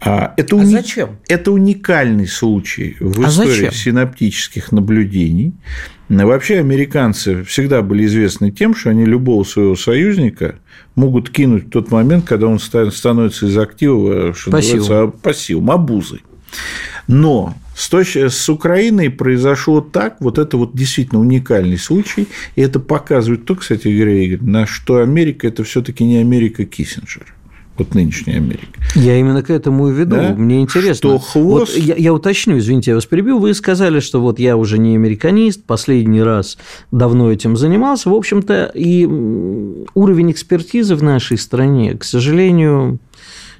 [0.00, 0.64] А это, уни...
[0.74, 1.18] а зачем?
[1.28, 3.72] это уникальный случай в а истории зачем?
[3.72, 5.52] синаптических наблюдений.
[6.08, 10.56] Вообще американцы всегда были известны тем, что они любого своего союзника
[10.94, 14.78] могут кинуть в тот момент, когда он становится из актива, что пассивом.
[14.78, 16.22] называется, пассивом, обузой.
[17.06, 23.54] Но с Украиной произошло так, вот это вот действительно уникальный случай, и это показывает то,
[23.54, 27.26] кстати говоря, на что Америка– это все таки не Америка Киссинджера
[27.80, 28.78] вот нынешняя Америка.
[28.94, 30.16] Я именно к этому и веду.
[30.16, 30.34] Да?
[30.36, 30.94] Мне интересно.
[30.94, 31.74] Что хвост...
[31.74, 33.38] Вот я, я уточню, извините, я вас перебил.
[33.38, 36.58] Вы сказали, что вот я уже не американист, последний раз
[36.92, 38.10] давно этим занимался.
[38.10, 39.06] В общем-то, и
[39.94, 42.98] уровень экспертизы в нашей стране, к сожалению,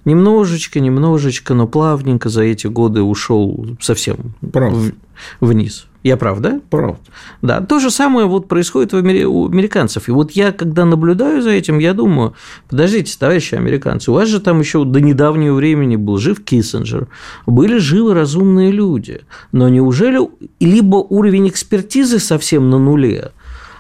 [0.05, 4.93] немножечко, немножечко, но плавненько за эти годы ушел совсем в,
[5.41, 5.87] вниз.
[6.03, 6.61] Я прав, да?
[6.71, 6.97] Прав.
[7.43, 10.09] Да, то же самое вот происходит у американцев.
[10.09, 12.33] И вот я, когда наблюдаю за этим, я думаю,
[12.69, 17.09] подождите, товарищи американцы, у вас же там еще до недавнего времени был жив Киссинджер,
[17.45, 19.21] были живы разумные люди.
[19.53, 20.21] Но неужели
[20.59, 23.33] либо уровень экспертизы совсем на нуле,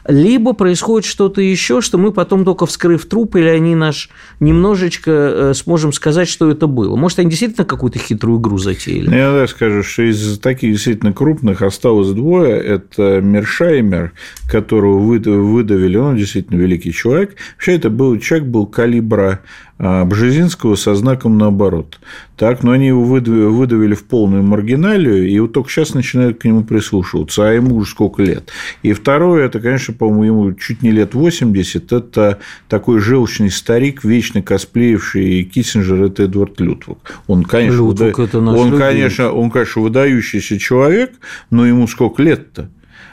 [0.06, 4.10] либо происходит что-то еще, что мы потом только вскрыв труп, или они наш
[4.40, 6.96] немножечко э, сможем сказать, что это было.
[6.96, 9.08] Может, они действительно какую-то хитрую игру затеяли?
[9.08, 12.56] Ну, я так скажу, что из таких действительно крупных осталось двое.
[12.56, 14.12] Это Мершаймер,
[14.50, 17.36] которого выдавили, он действительно великий человек.
[17.56, 19.40] Вообще, это был человек был калибра
[19.82, 22.00] а Бжезинского со знаком наоборот.
[22.36, 26.64] Так, но они его выдавили в полную маргиналию, и вот только сейчас начинают к нему
[26.64, 28.50] прислушиваться, а ему уже сколько лет.
[28.82, 34.42] И второе, это, конечно, по-моему, ему чуть не лет 80, это такой желчный старик, вечно
[34.42, 36.98] косплеевший Киссинджер, это Эдвард Лютвук.
[37.26, 38.22] Он, конечно, Лютвук выда...
[38.22, 41.12] это наш он, конечно, он, конечно, выдающийся человек,
[41.50, 42.68] но ему сколько лет-то?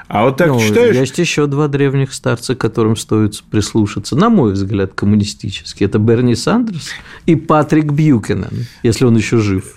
[0.07, 0.95] А вот так ну, читаешь...
[0.95, 5.87] Есть еще два древних старца, которым стоит прислушаться, на мой взгляд, коммунистические.
[5.87, 6.91] Это Берни Сандерс
[7.25, 9.76] и Патрик Бьюкенен, если он еще жив.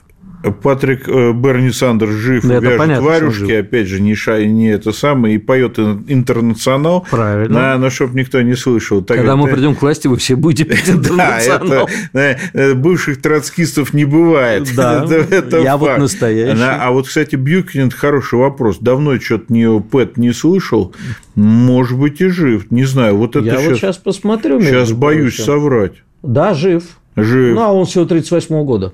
[0.62, 4.92] Патрик э, Берни Сандерс жив, да, вяжет понятно, варюшки, опять же, не, ша, не это
[4.92, 7.06] самое, и поет интернационал.
[7.10, 7.60] Правильно.
[7.60, 9.02] На, но чтобы никто не слышал.
[9.02, 9.36] Так Когда это...
[9.36, 11.88] мы придем к власти, вы все будете петь интернационал.
[12.12, 14.68] Да, это, э, бывших троцкистов не бывает.
[14.74, 15.92] Да, это, это я факт.
[15.92, 16.62] вот настоящий.
[16.62, 18.78] А вот, кстати, Бьюкин хороший вопрос.
[18.78, 20.94] Давно что-то не Пэт не слышал.
[21.34, 22.70] Может быть, и жив.
[22.70, 23.16] Не знаю.
[23.16, 24.60] Вот это я сейчас, вот сейчас посмотрю.
[24.60, 26.02] Сейчас боюсь соврать.
[26.22, 26.84] Да, жив.
[27.16, 27.54] Жив.
[27.54, 28.92] Ну, а он всего 38 -го года.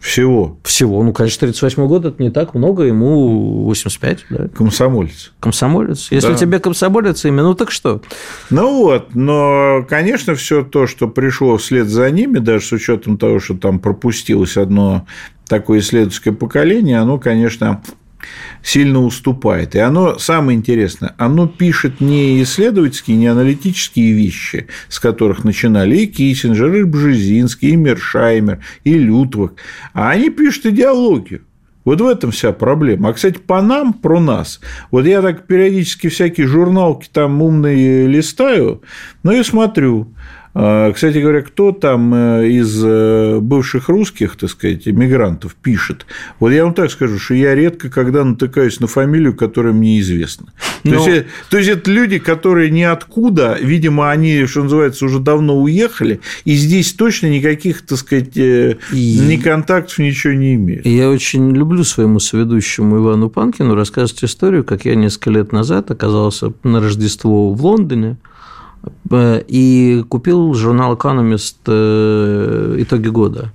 [0.00, 0.58] Всего?
[0.64, 1.02] Всего.
[1.02, 4.48] Ну, конечно, 38 год– это не так много, ему 85, да?
[4.48, 5.32] Комсомолец.
[5.40, 6.08] Комсомолец.
[6.10, 6.34] Если да.
[6.36, 8.00] тебе комсомолец имя, ну так что?
[8.48, 13.40] Ну вот, но, конечно, все то, что пришло вслед за ними, даже с учетом того,
[13.40, 15.06] что там пропустилось одно
[15.46, 17.82] такое исследовательское поколение, оно, конечно,
[18.62, 19.74] сильно уступает.
[19.74, 26.06] И оно, самое интересное, оно пишет не исследовательские, не аналитические вещи, с которых начинали и
[26.06, 29.54] Киссинджер, и Бжезинский, и Мершаймер, и Лютвак,
[29.92, 31.42] а они пишут идеологию.
[31.84, 33.08] Вот в этом вся проблема.
[33.08, 34.60] А, кстати, по нам, про нас.
[34.90, 38.82] Вот я так периодически всякие журналки там умные листаю,
[39.22, 40.12] ну и смотрю.
[40.52, 46.06] А, кстати говоря, кто там э, из э, бывших русских, так сказать, иммигрантов пишет?
[46.40, 50.52] Вот я вам так скажу, что я редко когда натыкаюсь на фамилию, которая мне известна.
[50.82, 51.04] Но...
[51.04, 56.20] То, есть, то есть это люди, которые ниоткуда, видимо, они, что называется, уже давно уехали,
[56.44, 59.18] и здесь точно никаких, так сказать, э, и...
[59.18, 60.84] ни контактов, ничего не имеют.
[60.84, 66.52] Я очень люблю своему соведущему Ивану Панкину рассказывать историю, как я несколько лет назад оказался
[66.64, 68.16] на Рождество в Лондоне,
[69.12, 73.52] и купил журнал Economist э, «Итоги года».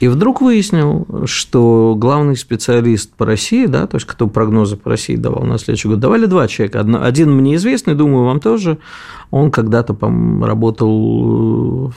[0.00, 5.16] И вдруг выяснил, что главный специалист по России, да, то есть кто прогнозы по России
[5.16, 6.80] давал на следующий год, давали два человека.
[6.80, 8.78] Один мне известный, думаю, вам тоже.
[9.30, 9.96] Он когда-то
[10.42, 11.92] работал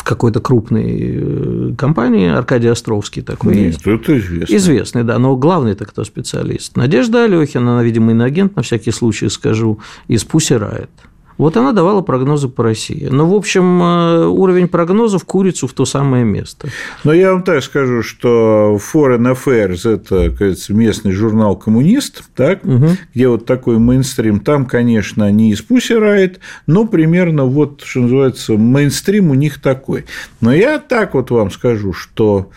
[0.00, 3.86] в какой-то крупной э, компании, Аркадий Островский такой Нет, есть.
[3.86, 4.56] это известный.
[4.56, 6.76] Известный, да, но главный-то кто специалист?
[6.76, 10.88] Надежда Алехина, она, видимо, иноагент, на всякий случай скажу, из Pussy Riot.
[11.40, 13.08] Вот она давала прогнозы по России.
[13.10, 16.68] Но, ну, в общем, э, уровень прогнозов курицу в то самое место.
[17.02, 22.88] Но я вам так скажу, что Foreign Affairs– это, кажется, местный журнал «Коммунист», так, угу.
[23.14, 24.40] где вот такой мейнстрим.
[24.40, 30.04] Там, конечно, не из Pussy Riot, но примерно вот, что называется, мейнстрим у них такой.
[30.42, 32.50] Но я так вот вам скажу, что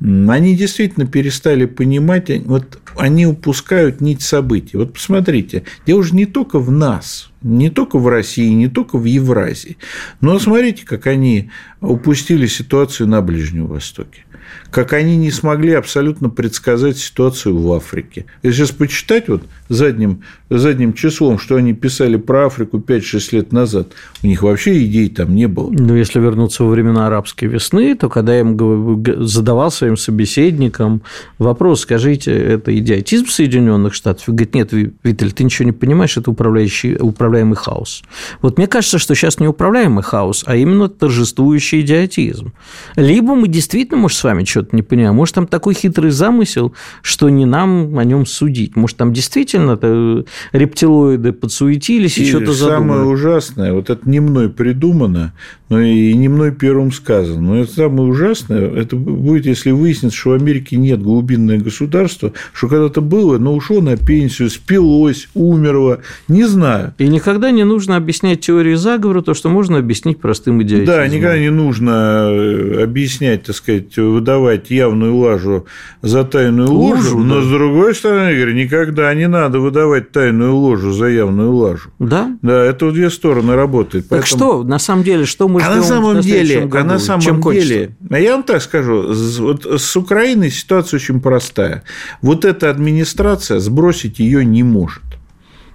[0.00, 4.76] они действительно перестали понимать, вот они упускают нить событий.
[4.76, 9.04] Вот посмотрите, дело же не только в нас– Не только в России, не только в
[9.06, 9.78] Евразии.
[10.20, 11.50] Но смотрите, как они
[11.80, 14.24] упустили ситуацию на Ближнем Востоке
[14.70, 18.26] как они не смогли абсолютно предсказать ситуацию в Африке.
[18.42, 23.92] Если сейчас почитать вот задним, задним числом, что они писали про Африку 5-6 лет назад,
[24.22, 25.70] у них вообще идей там не было.
[25.70, 31.02] Ну, если вернуться во времена арабской весны, то когда я им задавал своим собеседникам
[31.38, 34.28] вопрос, скажите, это идиотизм Соединенных Штатов?
[34.28, 38.02] И говорит, нет, Виталий, ты ничего не понимаешь, это управляющий, управляемый хаос.
[38.42, 42.52] Вот мне кажется, что сейчас не управляемый хаос, а именно торжествующий идиотизм.
[42.96, 47.28] Либо мы действительно, может, с вами что-то не понимаем, может, там такой хитрый замысел, что
[47.28, 48.76] не нам о нем судить.
[48.76, 52.80] Может, там действительно действительно рептилоиды подсуетились и, и что-то задумали.
[52.80, 55.32] Самое ужасное, вот это не мной придумано,
[55.70, 57.40] но и не мной первым сказано.
[57.40, 62.68] Но это самое ужасное, это будет, если выяснится, что в Америке нет глубинное государство, что
[62.68, 66.92] когда-то было, но ушло на пенсию, спилось, умерло, не знаю.
[66.98, 70.96] И никогда не нужно объяснять теории заговора, то, что можно объяснить простым идиотизмом.
[70.96, 75.66] Да, никогда не нужно э, объяснять, так сказать, выдавать явную лажу
[76.02, 77.42] за тайную ложу, ложу но, да.
[77.42, 81.90] с другой стороны, Игорь, никогда не надо выдавать тайную ложу за явную лажу.
[82.00, 82.36] Да?
[82.42, 84.08] Да, это в две стороны работает.
[84.08, 84.40] Так поэтому...
[84.40, 86.78] что, на самом деле, что мы а на самом деле, году?
[86.78, 91.20] А на самом Чем деле, а я вам так скажу, вот с Украиной ситуация очень
[91.20, 91.82] простая.
[92.22, 95.02] Вот эта администрация сбросить ее не может.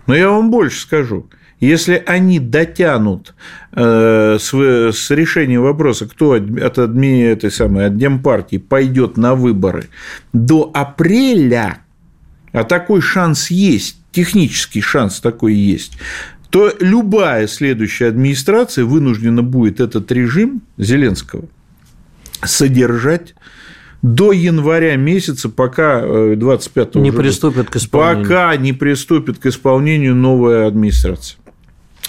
[0.07, 1.27] Но я вам больше скажу.
[1.59, 3.33] Если они дотянут
[3.71, 9.85] э, с, с решением вопроса, кто от, адми, этой самой, от Демпартии пойдет на выборы
[10.33, 11.77] до апреля,
[12.51, 15.97] а такой шанс есть, технический шанс такой есть,
[16.55, 21.49] то любая следующая администрация вынуждена будет этот режим Зеленского
[22.45, 23.35] содержать
[24.01, 28.23] до января месяца, пока 25 э, не приступит к исполнению.
[28.23, 31.37] Пока не приступит к исполнению новая администрация.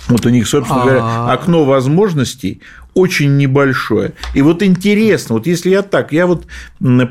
[0.08, 1.32] Вот у них, собственно говоря, а.
[1.32, 2.60] окно возможностей
[2.94, 4.12] очень небольшое.
[4.34, 6.46] И вот интересно, вот если я так, я вот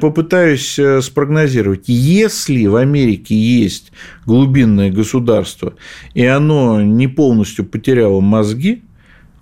[0.01, 3.91] попытаюсь э, спрогнозировать, если в Америке есть
[4.25, 5.75] глубинное государство,
[6.15, 8.83] и оно не полностью потеряло мозги,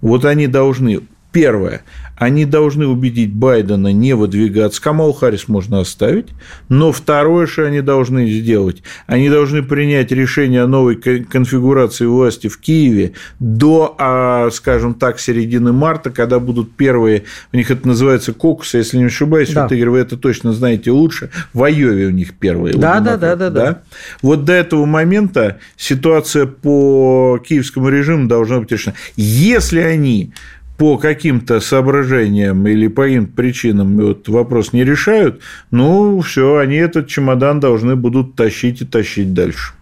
[0.02, 1.02] вот они должны,
[1.34, 1.82] первое,
[2.15, 4.82] они должны убедить Байдена не выдвигаться.
[4.82, 6.28] Камал Харрис можно оставить,
[6.69, 12.60] но второе, что они должны сделать, они должны принять решение о новой конфигурации власти в
[12.60, 18.78] Киеве до, а, скажем так, середины марта, когда будут первые, у них это называется кокусы,
[18.78, 19.63] если не ошибаюсь, да.
[19.63, 22.76] вот, Игорь, вы это точно знаете лучше, в Айове у них первые.
[22.76, 23.82] Да, да, да, да, да.
[24.22, 28.96] Вот до этого момента ситуация по киевскому режиму должна быть решена.
[29.15, 30.32] Если они
[30.77, 37.07] по каким-то соображениям или по каким причинам вот вопрос не решают, ну, все, они этот
[37.07, 39.73] чемодан должны будут тащить и тащить дальше.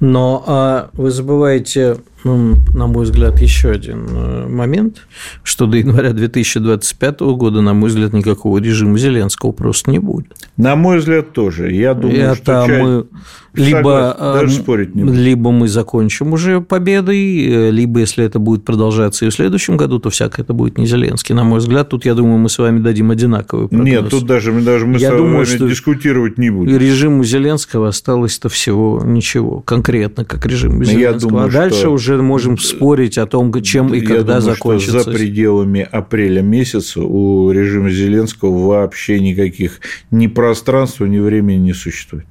[0.00, 5.06] Но а вы забываете ну, на мой взгляд, еще один э, момент,
[5.42, 10.32] что до января 2025 года, на мой взгляд, никакого режима Зеленского просто не будет.
[10.56, 11.72] На мой взгляд, тоже.
[11.72, 13.06] Я думаю, Это что мы
[13.54, 18.64] либо, даже э, спорить не либо мы закончим уже победой, э, либо, если это будет
[18.64, 21.34] продолжаться и в следующем году, то всяко это будет не Зеленский.
[21.34, 23.88] На мой взгляд, тут, я думаю, мы с вами дадим одинаковый прогноз.
[23.88, 26.78] Нет, тут даже, даже мы я с думаю, что дискутировать не будем.
[26.78, 31.00] Режиму Зеленского осталось-то всего ничего, конкретно как режим Зеленского.
[31.00, 31.90] Я думаю, а дальше что...
[31.90, 35.00] уже уже можем спорить о том, чем и Я когда думаю, закончится.
[35.00, 41.72] Что за пределами апреля месяца у режима Зеленского вообще никаких ни пространства, ни времени не
[41.72, 42.26] существует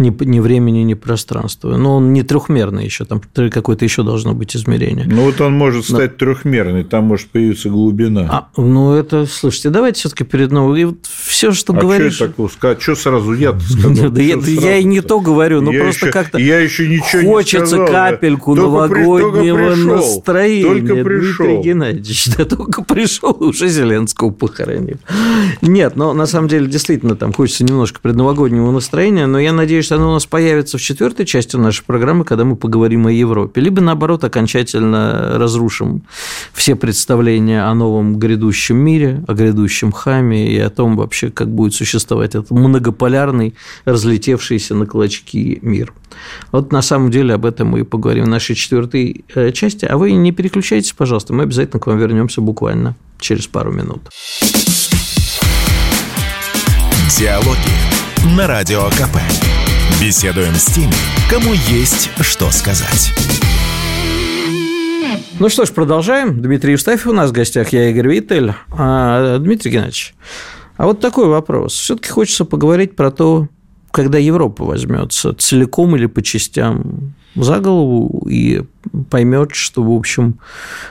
[0.00, 1.76] ни, ни времени, ни пространства.
[1.76, 5.06] Но он не трехмерный еще, там какое-то еще должно быть измерение.
[5.06, 6.18] Ну вот он может стать Но...
[6.18, 8.26] трехмерный, там может появиться глубина.
[8.30, 10.76] А, ну это, слушайте, давайте все-таки перед новым.
[10.76, 12.14] И вот все, что а говоришь.
[12.14, 12.82] Что такого сказать?
[12.82, 14.10] Что сразу я сказал?
[14.10, 16.38] Да я и не то говорю, но просто как-то.
[16.38, 20.62] Я еще ничего Хочется не сказал, капельку новогоднего настроения.
[20.62, 21.46] Только пришел.
[21.46, 24.96] Дмитрий Геннадьевич, да только пришел, уже Зеленского похоронил.
[25.60, 29.96] Нет, но на самом деле действительно там хочется немножко предновогоднего настроения, но я надеюсь, что
[29.96, 33.60] оно у нас появится в четвертой части нашей программы, когда мы поговорим о Европе.
[33.60, 36.02] Либо, наоборот, окончательно разрушим
[36.52, 41.74] все представления о новом грядущем мире, о грядущем хаме и о том вообще, как будет
[41.74, 45.92] существовать этот многополярный, разлетевшийся на клочки мир.
[46.52, 49.86] Вот на самом деле об этом мы и поговорим в нашей четвертой э, части.
[49.86, 54.02] А вы не переключайтесь, пожалуйста, мы обязательно к вам вернемся буквально через пару минут.
[57.18, 59.59] Диалоги на Радио КП.
[59.98, 60.92] Беседуем с теми,
[61.30, 63.12] кому есть что сказать.
[65.38, 66.42] Ну что ж, продолжаем.
[66.42, 68.52] Дмитрий Евстафьев у нас в гостях, я Игорь Виттель.
[68.72, 70.14] А, Дмитрий Геннадьевич,
[70.76, 71.72] а вот такой вопрос.
[71.72, 73.48] Все-таки хочется поговорить про то,
[73.90, 78.62] когда Европа возьмется целиком или по частям за голову и
[79.08, 80.40] поймет, что, в общем,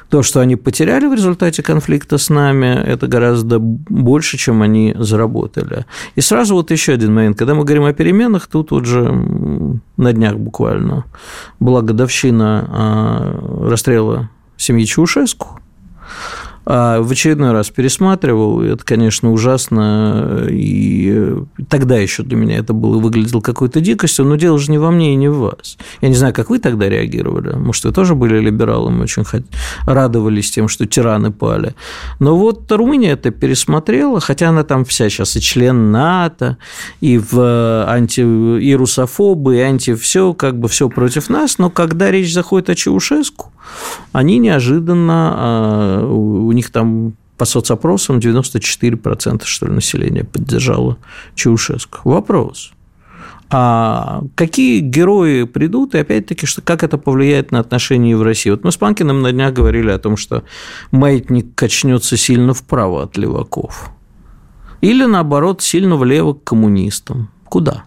[0.09, 5.85] то, что они потеряли в результате конфликта с нами, это гораздо больше, чем они заработали.
[6.15, 7.37] И сразу вот еще один момент.
[7.37, 9.11] Когда мы говорим о переменах, тут вот же
[9.97, 11.05] на днях буквально
[11.59, 15.59] была годовщина а, расстрела семьи Чаушеску.
[16.71, 18.61] А в очередной раз пересматривал.
[18.61, 20.45] Это, конечно, ужасно.
[20.47, 21.33] И
[21.67, 25.13] тогда еще для меня это было выглядело какой-то дикостью, но дело же не во мне
[25.13, 25.79] и не в вас.
[25.99, 27.55] Я не знаю, как вы тогда реагировали.
[27.55, 29.23] Может, вы тоже были либералом, очень
[29.87, 31.73] радовались тем, что тираны пали.
[32.19, 36.57] Но вот Румыния это пересмотрела, хотя она там вся сейчас и член НАТО,
[37.01, 38.21] и в анти...
[38.61, 39.95] и русофобы, и анти...
[39.95, 41.57] все, как бы все против нас.
[41.57, 43.51] Но когда речь заходит о Чаушеску,
[44.11, 50.97] они неожиданно, а, у них там по соцопросам 94% что ли, населения поддержало
[51.35, 51.99] Чаушеску.
[52.03, 52.73] Вопрос.
[53.51, 58.51] А какие герои придут, и опять-таки, что, как это повлияет на отношения в России?
[58.51, 60.43] Вот мы с Панкиным на днях говорили о том, что
[60.91, 63.89] маятник качнется сильно вправо от леваков.
[64.81, 67.29] Или, наоборот, сильно влево к коммунистам.
[67.45, 67.85] Куда?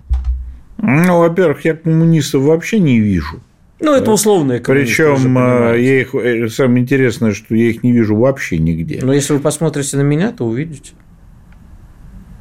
[0.79, 3.41] Ну, во-первых, я коммунистов вообще не вижу.
[3.83, 8.17] Ну, это условные Причем а, я их э, самое интересное, что я их не вижу
[8.17, 9.01] вообще нигде.
[9.03, 10.93] Но если вы посмотрите на меня, то увидите.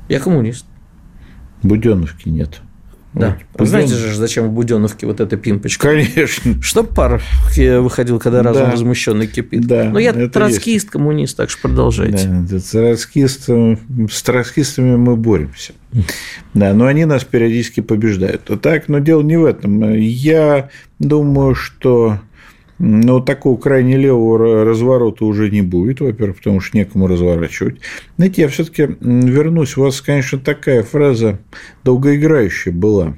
[0.07, 0.65] Я коммунист.
[1.63, 2.61] Буденовки нет.
[3.13, 3.37] Да.
[3.57, 5.89] Вот, Знаете же, зачем в Буденовке вот эта пимпочка?
[5.89, 6.61] Конечно.
[6.61, 7.21] Чтоб пар
[7.55, 8.71] выходил, когда разум да.
[8.71, 9.67] возмущенный кипит.
[9.67, 10.89] Да, Но я троцкист, есть.
[10.89, 12.27] коммунист, так что продолжайте.
[12.27, 15.73] Да, троцкист, с троцкистами мы боремся.
[16.53, 18.49] Да, но они нас периодически побеждают.
[18.49, 19.93] А так, но дело не в этом.
[19.93, 22.19] Я думаю, что
[22.83, 27.79] но такого крайне левого разворота уже не будет, во-первых, потому что некому разворачивать.
[28.17, 29.77] Знаете, я все-таки вернусь.
[29.77, 31.39] У вас, конечно, такая фраза
[31.83, 33.13] долгоиграющая была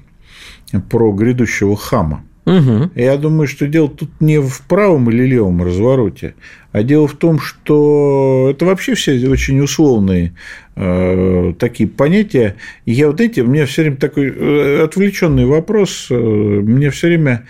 [0.90, 2.26] про грядущего хама.
[2.46, 2.92] Угу.
[2.96, 6.36] Я думаю, что дело тут не в правом или левом развороте,
[6.74, 10.34] а дело в том, что это вообще все очень условные
[10.76, 12.58] э, такие понятия.
[12.84, 17.08] И я вот эти, у меня все время такой э, отвлеченный вопрос, э, мне все
[17.08, 17.46] время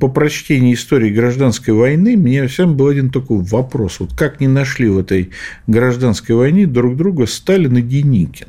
[0.00, 4.00] по прочтении истории гражданской войны мне всем был один такой вопрос.
[4.00, 5.30] Вот как не нашли в этой
[5.66, 8.48] гражданской войне друг друга Сталин и Деникин?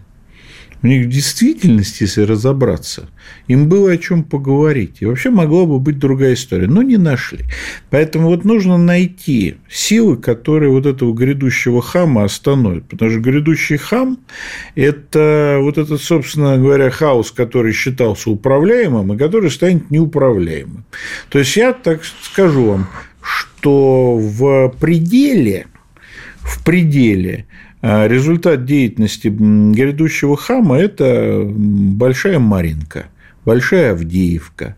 [0.82, 3.10] У них в действительности, если разобраться,
[3.48, 4.98] им было о чем поговорить.
[5.02, 7.46] И вообще могла бы быть другая история, но не нашли.
[7.90, 12.88] Поэтому вот нужно найти силы, которые вот этого грядущего хама остановят.
[12.88, 14.20] Потому что грядущий хам–
[14.76, 20.86] это вот этот, собственно говоря, хаос, который считался управляемым, и который станет неуправляемым.
[21.30, 22.88] То есть я так скажу вам,
[23.22, 25.68] что в пределе,
[26.40, 27.48] в пределе
[27.82, 33.06] результат деятельности грядущего хама– это большая Маринка,
[33.46, 34.76] большая Авдеевка,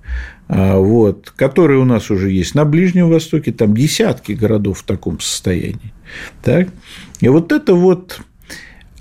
[0.48, 5.20] а, вот, которые у нас уже есть на Ближнем Востоке, там десятки городов в таком
[5.20, 5.94] состоянии.
[6.44, 6.68] Так?
[7.22, 8.20] И вот это вот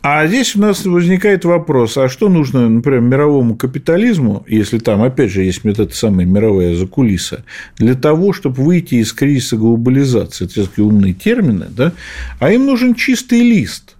[0.03, 5.31] а здесь у нас возникает вопрос, а что нужно, например, мировому капитализму, если там, опять
[5.31, 7.45] же, есть вот эта самая мировая закулиса,
[7.77, 11.93] для того, чтобы выйти из кризиса глобализации, это такие умные термины, да,
[12.39, 13.97] а им нужен чистый лист.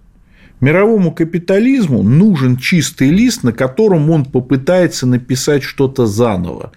[0.59, 6.71] Мировому капитализму нужен чистый лист, на котором он попытается написать что-то заново.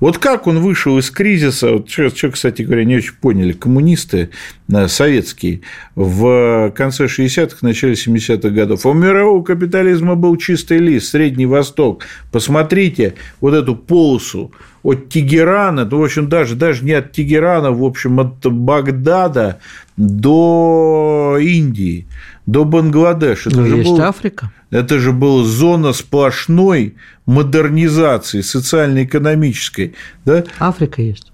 [0.00, 4.30] Вот как он вышел из кризиса, вот что, что, кстати говоря, не очень поняли коммунисты
[4.72, 5.60] э, советские
[5.94, 8.86] в конце 60-х, начале 70-х годов.
[8.86, 12.04] У мирового капитализма был чистый лист, Средний Восток.
[12.32, 14.52] Посмотрите вот эту полосу
[14.82, 19.60] от Тегерана, ну, в общем, даже, даже не от Тегерана, в общем, от Багдада
[19.96, 22.06] до Индии,
[22.46, 23.50] до Бангладеша.
[23.50, 24.52] Это ну, же есть был, Африка.
[24.70, 26.94] Это же была зона сплошной
[27.26, 29.94] модернизации социально-экономической.
[30.24, 30.44] Да?
[30.58, 31.32] Африка есть.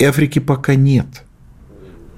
[0.00, 1.06] Африки пока нет.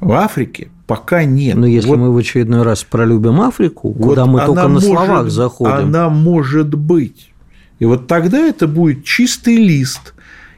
[0.00, 1.56] В Африке пока нет.
[1.56, 4.88] Но если вот, мы в очередной раз пролюбим Африку, вот куда мы только на может,
[4.88, 5.72] словах заходим.
[5.72, 7.32] Она может быть.
[7.78, 10.14] И вот тогда это будет чистый лист.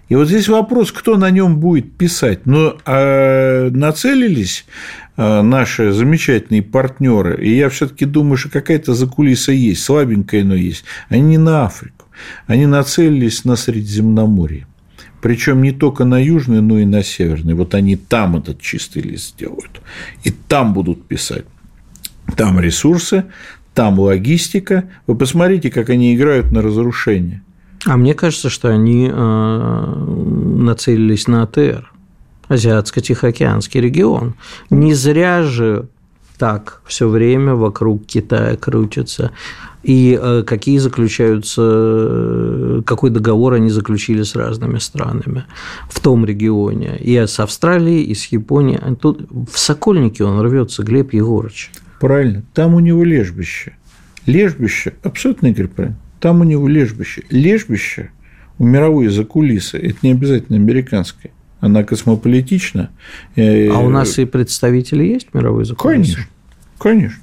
[0.08, 2.46] И вот здесь вопрос, кто на нем будет писать.
[2.46, 4.66] Но э, нацелились
[5.16, 10.84] э, наши замечательные партнеры, и я все-таки думаю, что какая-то закулиса есть, слабенькая, но есть.
[11.08, 12.06] Они не на Африку,
[12.46, 14.66] они нацелились на Средиземноморье.
[15.24, 17.54] Причем не только на южный, но и на северный.
[17.54, 19.80] Вот они там этот чистый лист делают.
[20.22, 21.46] И там будут писать.
[22.36, 23.24] Там ресурсы,
[23.72, 24.90] там логистика.
[25.06, 27.42] Вы посмотрите, как они играют на разрушение.
[27.86, 30.04] А мне кажется, что они э,
[30.56, 31.90] нацелились на АТР,
[32.48, 34.34] Азиатско-Тихоокеанский регион.
[34.70, 35.88] Не зря же
[36.38, 39.32] так все время вокруг Китая крутятся?
[39.82, 45.44] И э, какие заключаются, э, какой договор они заключили с разными странами
[45.90, 48.96] в том регионе, и с Австралией, и с Японией.
[48.96, 51.70] Тут в Сокольнике он рвется, Глеб Егорыч.
[52.00, 53.76] Правильно, там у него лежбище.
[54.24, 57.22] Лежбище, абсолютно Игорь правильно, там у него лежбище.
[57.28, 58.08] Лежбище
[58.56, 62.88] у мировой закулисы, это не обязательно американское, она космополитична.
[63.36, 66.14] А у нас и представители есть мировой закулисы?
[66.14, 66.24] Конечно,
[66.78, 67.22] конечно.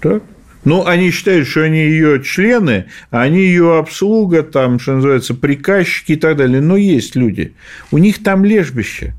[0.00, 0.22] Так.
[0.62, 6.16] Ну, они считают, что они ее члены, они ее обслуга, там, что называется, приказчики и
[6.16, 6.60] так далее.
[6.60, 7.54] Но есть люди.
[7.90, 9.14] У них там лежбище.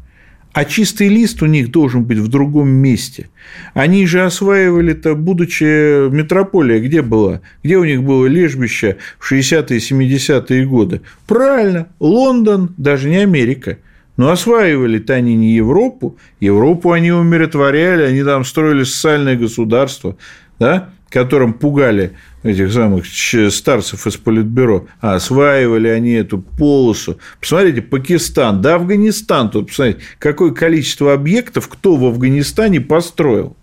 [0.52, 3.30] А чистый лист у них должен быть в другом месте.
[3.74, 7.42] Они же осваивали-то, будучи метрополия, где была?
[7.64, 11.02] Где у них было лежбище в 60-е, 70-е годы?
[11.28, 13.78] Правильно, Лондон, даже не Америка.
[14.18, 16.18] Но осваивали-то они не Европу.
[16.40, 20.18] Европу они умиротворяли, они там строили социальное государство.
[20.60, 20.90] Да?
[21.10, 22.12] Которым пугали
[22.44, 23.06] этих самых
[23.52, 27.18] старцев из Политбюро, а осваивали они эту полосу.
[27.42, 33.58] Посмотрите, Пакистан, да Афганистан, тут посмотрите, какое количество объектов кто в Афганистане построил.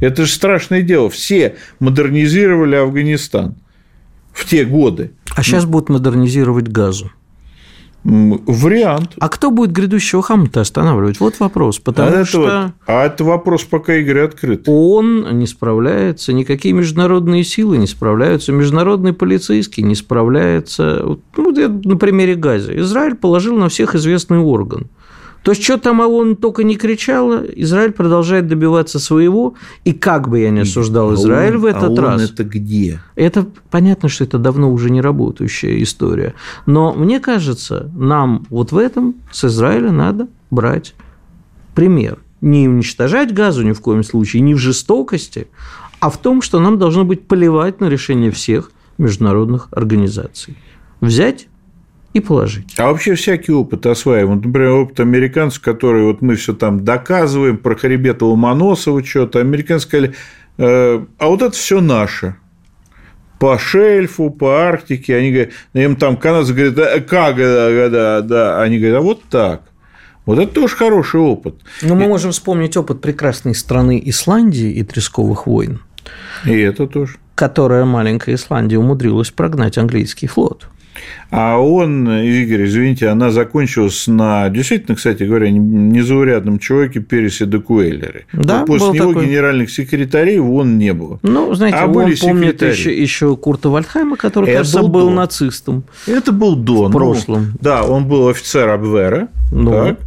[0.00, 1.08] Это же страшное дело.
[1.10, 3.54] Все модернизировали Афганистан
[4.32, 5.12] в те годы.
[5.34, 7.10] А сейчас будут модернизировать газу.
[8.04, 9.12] Вариант.
[9.18, 11.20] А кто будет грядущего хама-то останавливать?
[11.20, 11.78] Вот вопрос.
[11.78, 12.46] Потому а что...
[12.46, 14.64] Это а это вопрос пока игры открыт.
[14.66, 21.04] Он не справляется, никакие международные силы не справляются, международный полицейский не справляется.
[21.36, 22.76] Ну, на примере Газа.
[22.78, 24.88] Израиль положил на всех известный орган–
[25.42, 30.38] то есть, что там ООН только не кричала, Израиль продолжает добиваться своего, и как бы
[30.38, 32.30] я ни осуждал а Израиль в этот а раз...
[32.30, 33.00] это где?
[33.16, 36.34] Это понятно, что это давно уже не работающая история.
[36.66, 40.94] Но мне кажется, нам вот в этом с Израиля надо брать
[41.74, 42.18] пример.
[42.40, 45.48] Не уничтожать газу ни в коем случае, не в жестокости,
[46.00, 50.56] а в том, что нам должно быть поливать на решение всех международных организаций.
[51.00, 51.48] Взять
[52.12, 52.74] и положить.
[52.76, 54.36] А вообще всякий опыт осваиваем.
[54.36, 59.40] Например, опыт американцев, который вот мы все там доказываем, про хребет Ломоносова что-то.
[59.40, 60.14] Американцы сказали,
[60.58, 62.36] э, а вот это все наше.
[63.38, 65.16] По шельфу, по Арктике.
[65.16, 68.62] Они говорят, им там канадцы говорят, да, как, да, да, да.
[68.62, 69.62] Они говорят, а вот так.
[70.24, 71.56] Вот это тоже хороший опыт.
[71.80, 75.80] Но мы можем вспомнить опыт прекрасной страны Исландии и тресковых войн.
[76.44, 77.16] И это тоже.
[77.34, 80.68] Которая маленькая Исландия умудрилась прогнать английский флот.
[81.30, 88.26] А он, Игорь, извините, она закончилась на, действительно, кстати говоря, незаурядном человеке Пересе де Куэллере.
[88.32, 89.26] Да, После был него такой.
[89.26, 91.18] генеральных секретарей вон не было.
[91.22, 92.72] Ну, знаете, а он были помнит секретари.
[92.72, 95.84] еще, еще Курта Вальдхайма, который, Это кажется, был был нацистом.
[96.06, 96.84] Это был до.
[96.84, 97.54] В ну, прошлом.
[97.60, 99.28] да, он был офицер Абвера.
[99.50, 99.70] Ну.
[99.70, 99.98] Так.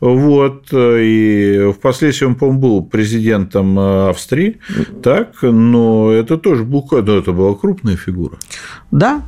[0.00, 4.58] Вот, и впоследствии он, по-моему, был президентом э, Австрии,
[5.00, 8.36] так, но это тоже был, ну, это была крупная фигура.
[8.90, 9.22] Да,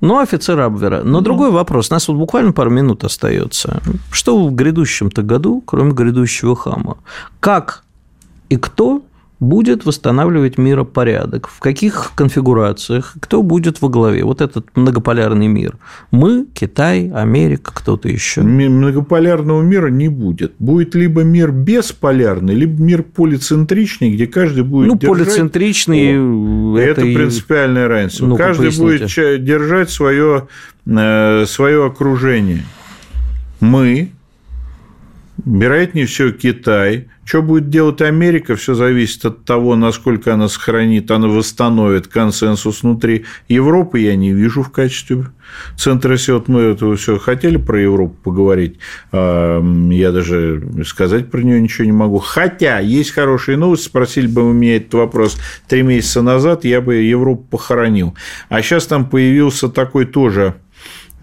[0.00, 1.02] но офицер Абвера.
[1.04, 1.90] Но другой вопрос.
[1.90, 3.82] У нас вот буквально пару минут остается.
[4.10, 6.96] Что в грядущем-то году, кроме грядущего хама?
[7.40, 7.84] Как
[8.48, 9.02] и кто
[9.40, 11.48] будет восстанавливать миропорядок?
[11.48, 13.14] В каких конфигурациях?
[13.20, 14.22] Кто будет во главе?
[14.24, 15.76] Вот этот многополярный мир.
[16.10, 18.42] Мы, Китай, Америка, кто-то еще.
[18.42, 20.52] Многополярного мира не будет.
[20.58, 25.18] Будет либо мир бесполярный, либо мир полицентричный, где каждый будет Ну, держать...
[25.26, 26.18] полицентричный...
[26.20, 28.26] О, это, и- принципиальная разница.
[28.26, 29.04] Ну-ка, каждый поясните.
[29.04, 30.48] будет держать свое,
[30.86, 32.62] э, свое окружение.
[33.60, 34.10] Мы,
[35.44, 37.08] вероятнее всего, Китай.
[37.24, 43.24] Что будет делать Америка, все зависит от того, насколько она сохранит, она восстановит консенсус внутри
[43.48, 44.00] Европы.
[44.00, 45.26] Я не вижу в качестве
[45.76, 46.38] центра сил.
[46.38, 48.78] Вот мы это все хотели про Европу поговорить.
[49.12, 52.18] а, Я даже сказать про нее ничего не могу.
[52.18, 53.84] Хотя есть хорошие новости.
[53.86, 55.38] Спросили бы вы меня этот вопрос
[55.68, 58.16] три месяца назад, я бы Европу похоронил.
[58.48, 60.56] А сейчас там появился такой тоже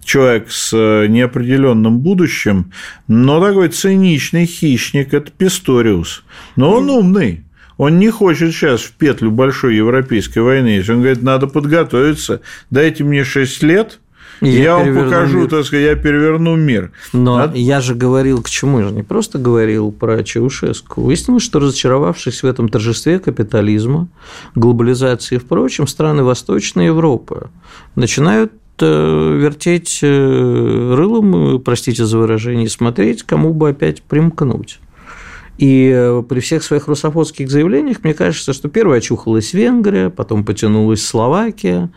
[0.07, 2.71] человек с э, неопределенным будущим,
[3.07, 6.23] но такой циничный хищник– это Писториус.
[6.55, 7.43] Но он умный.
[7.75, 10.83] Он не хочет сейчас в петлю большой европейской войны.
[10.89, 12.41] Он говорит, надо подготовиться,
[12.71, 13.99] дайте мне 6 лет,
[14.41, 15.49] И я, я вам покажу, мир».
[15.49, 16.91] так сказать, я переверну мир.
[17.11, 17.51] Но А?
[17.53, 18.79] я же говорил, к чему?
[18.79, 21.01] Я же не просто говорил про Чаушеску.
[21.01, 24.07] Выяснилось, что разочаровавшись в этом торжестве капитализма,
[24.55, 27.49] глобализации и впрочем, страны Восточной Европы
[27.95, 28.53] начинают
[28.85, 34.79] вертеть э, рылом, э, простите за выражение, смотреть, кому бы опять примкнуть.
[35.57, 41.05] И э, при всех своих русофобских заявлениях, мне кажется, что первая очухалась Венгрия, потом потянулась
[41.05, 41.89] Словакия,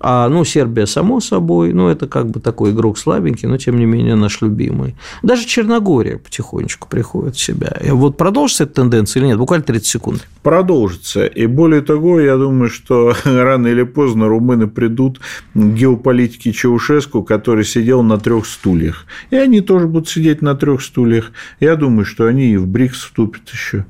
[0.00, 3.84] А, ну, Сербия, само собой, ну, это как бы такой игрок слабенький, но, тем не
[3.84, 4.94] менее, наш любимый.
[5.22, 7.76] Даже Черногория потихонечку приходит в себя.
[7.84, 9.38] И вот продолжится эта тенденция или нет?
[9.38, 10.28] Буквально 30 секунд.
[10.42, 11.26] Продолжится.
[11.26, 15.18] И более того, я думаю, что рано или поздно румыны придут
[15.54, 19.06] к геополитике Чаушеску, который сидел на трех стульях.
[19.30, 21.32] И они тоже будут сидеть на трех стульях.
[21.58, 23.84] Я думаю, что они и в БРИКС вступят еще.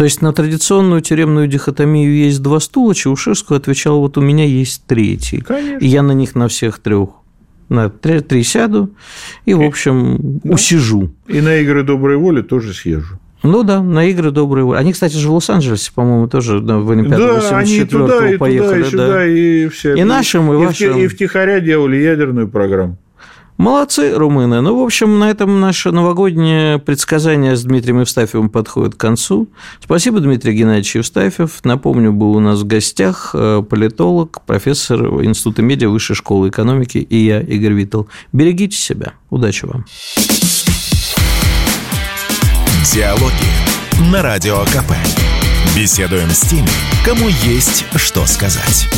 [0.00, 4.84] То есть на традиционную тюремную дихотомию есть два стула, Чаушеску отвечал, вот у меня есть
[4.86, 5.42] третий.
[5.42, 5.76] Конечно.
[5.76, 7.10] И я на них на всех трех
[7.68, 8.88] на три, три сяду
[9.44, 10.54] и, в общем, да.
[10.54, 11.12] усижу.
[11.28, 13.20] И на игры доброй воли тоже съезжу.
[13.42, 14.78] Ну да, на игры доброй воли.
[14.78, 18.84] Они, кстати же, в Лос-Анджелесе, по-моему, тоже в Олимпиаду да, они туда, и поехали.
[18.84, 19.26] Туда, и сюда, да.
[19.26, 19.94] и все.
[19.96, 20.98] И нашим, и, и вашим.
[20.98, 22.96] И втихаря делали ядерную программу.
[23.60, 24.62] Молодцы, румыны.
[24.62, 29.50] Ну, в общем, на этом наше новогоднее предсказание с Дмитрием Евстафьевым подходит к концу.
[29.84, 31.62] Спасибо, Дмитрий Геннадьевич Евстафьев.
[31.62, 37.18] Напомню, был у нас в гостях э, политолог, профессор Института медиа Высшей школы экономики и
[37.18, 38.04] я, Игорь Виттл.
[38.32, 39.12] Берегите себя.
[39.28, 39.84] Удачи вам.
[42.94, 44.94] Диалоги на Радио КП.
[45.76, 46.70] Беседуем с теми,
[47.04, 48.88] кому есть что сказать.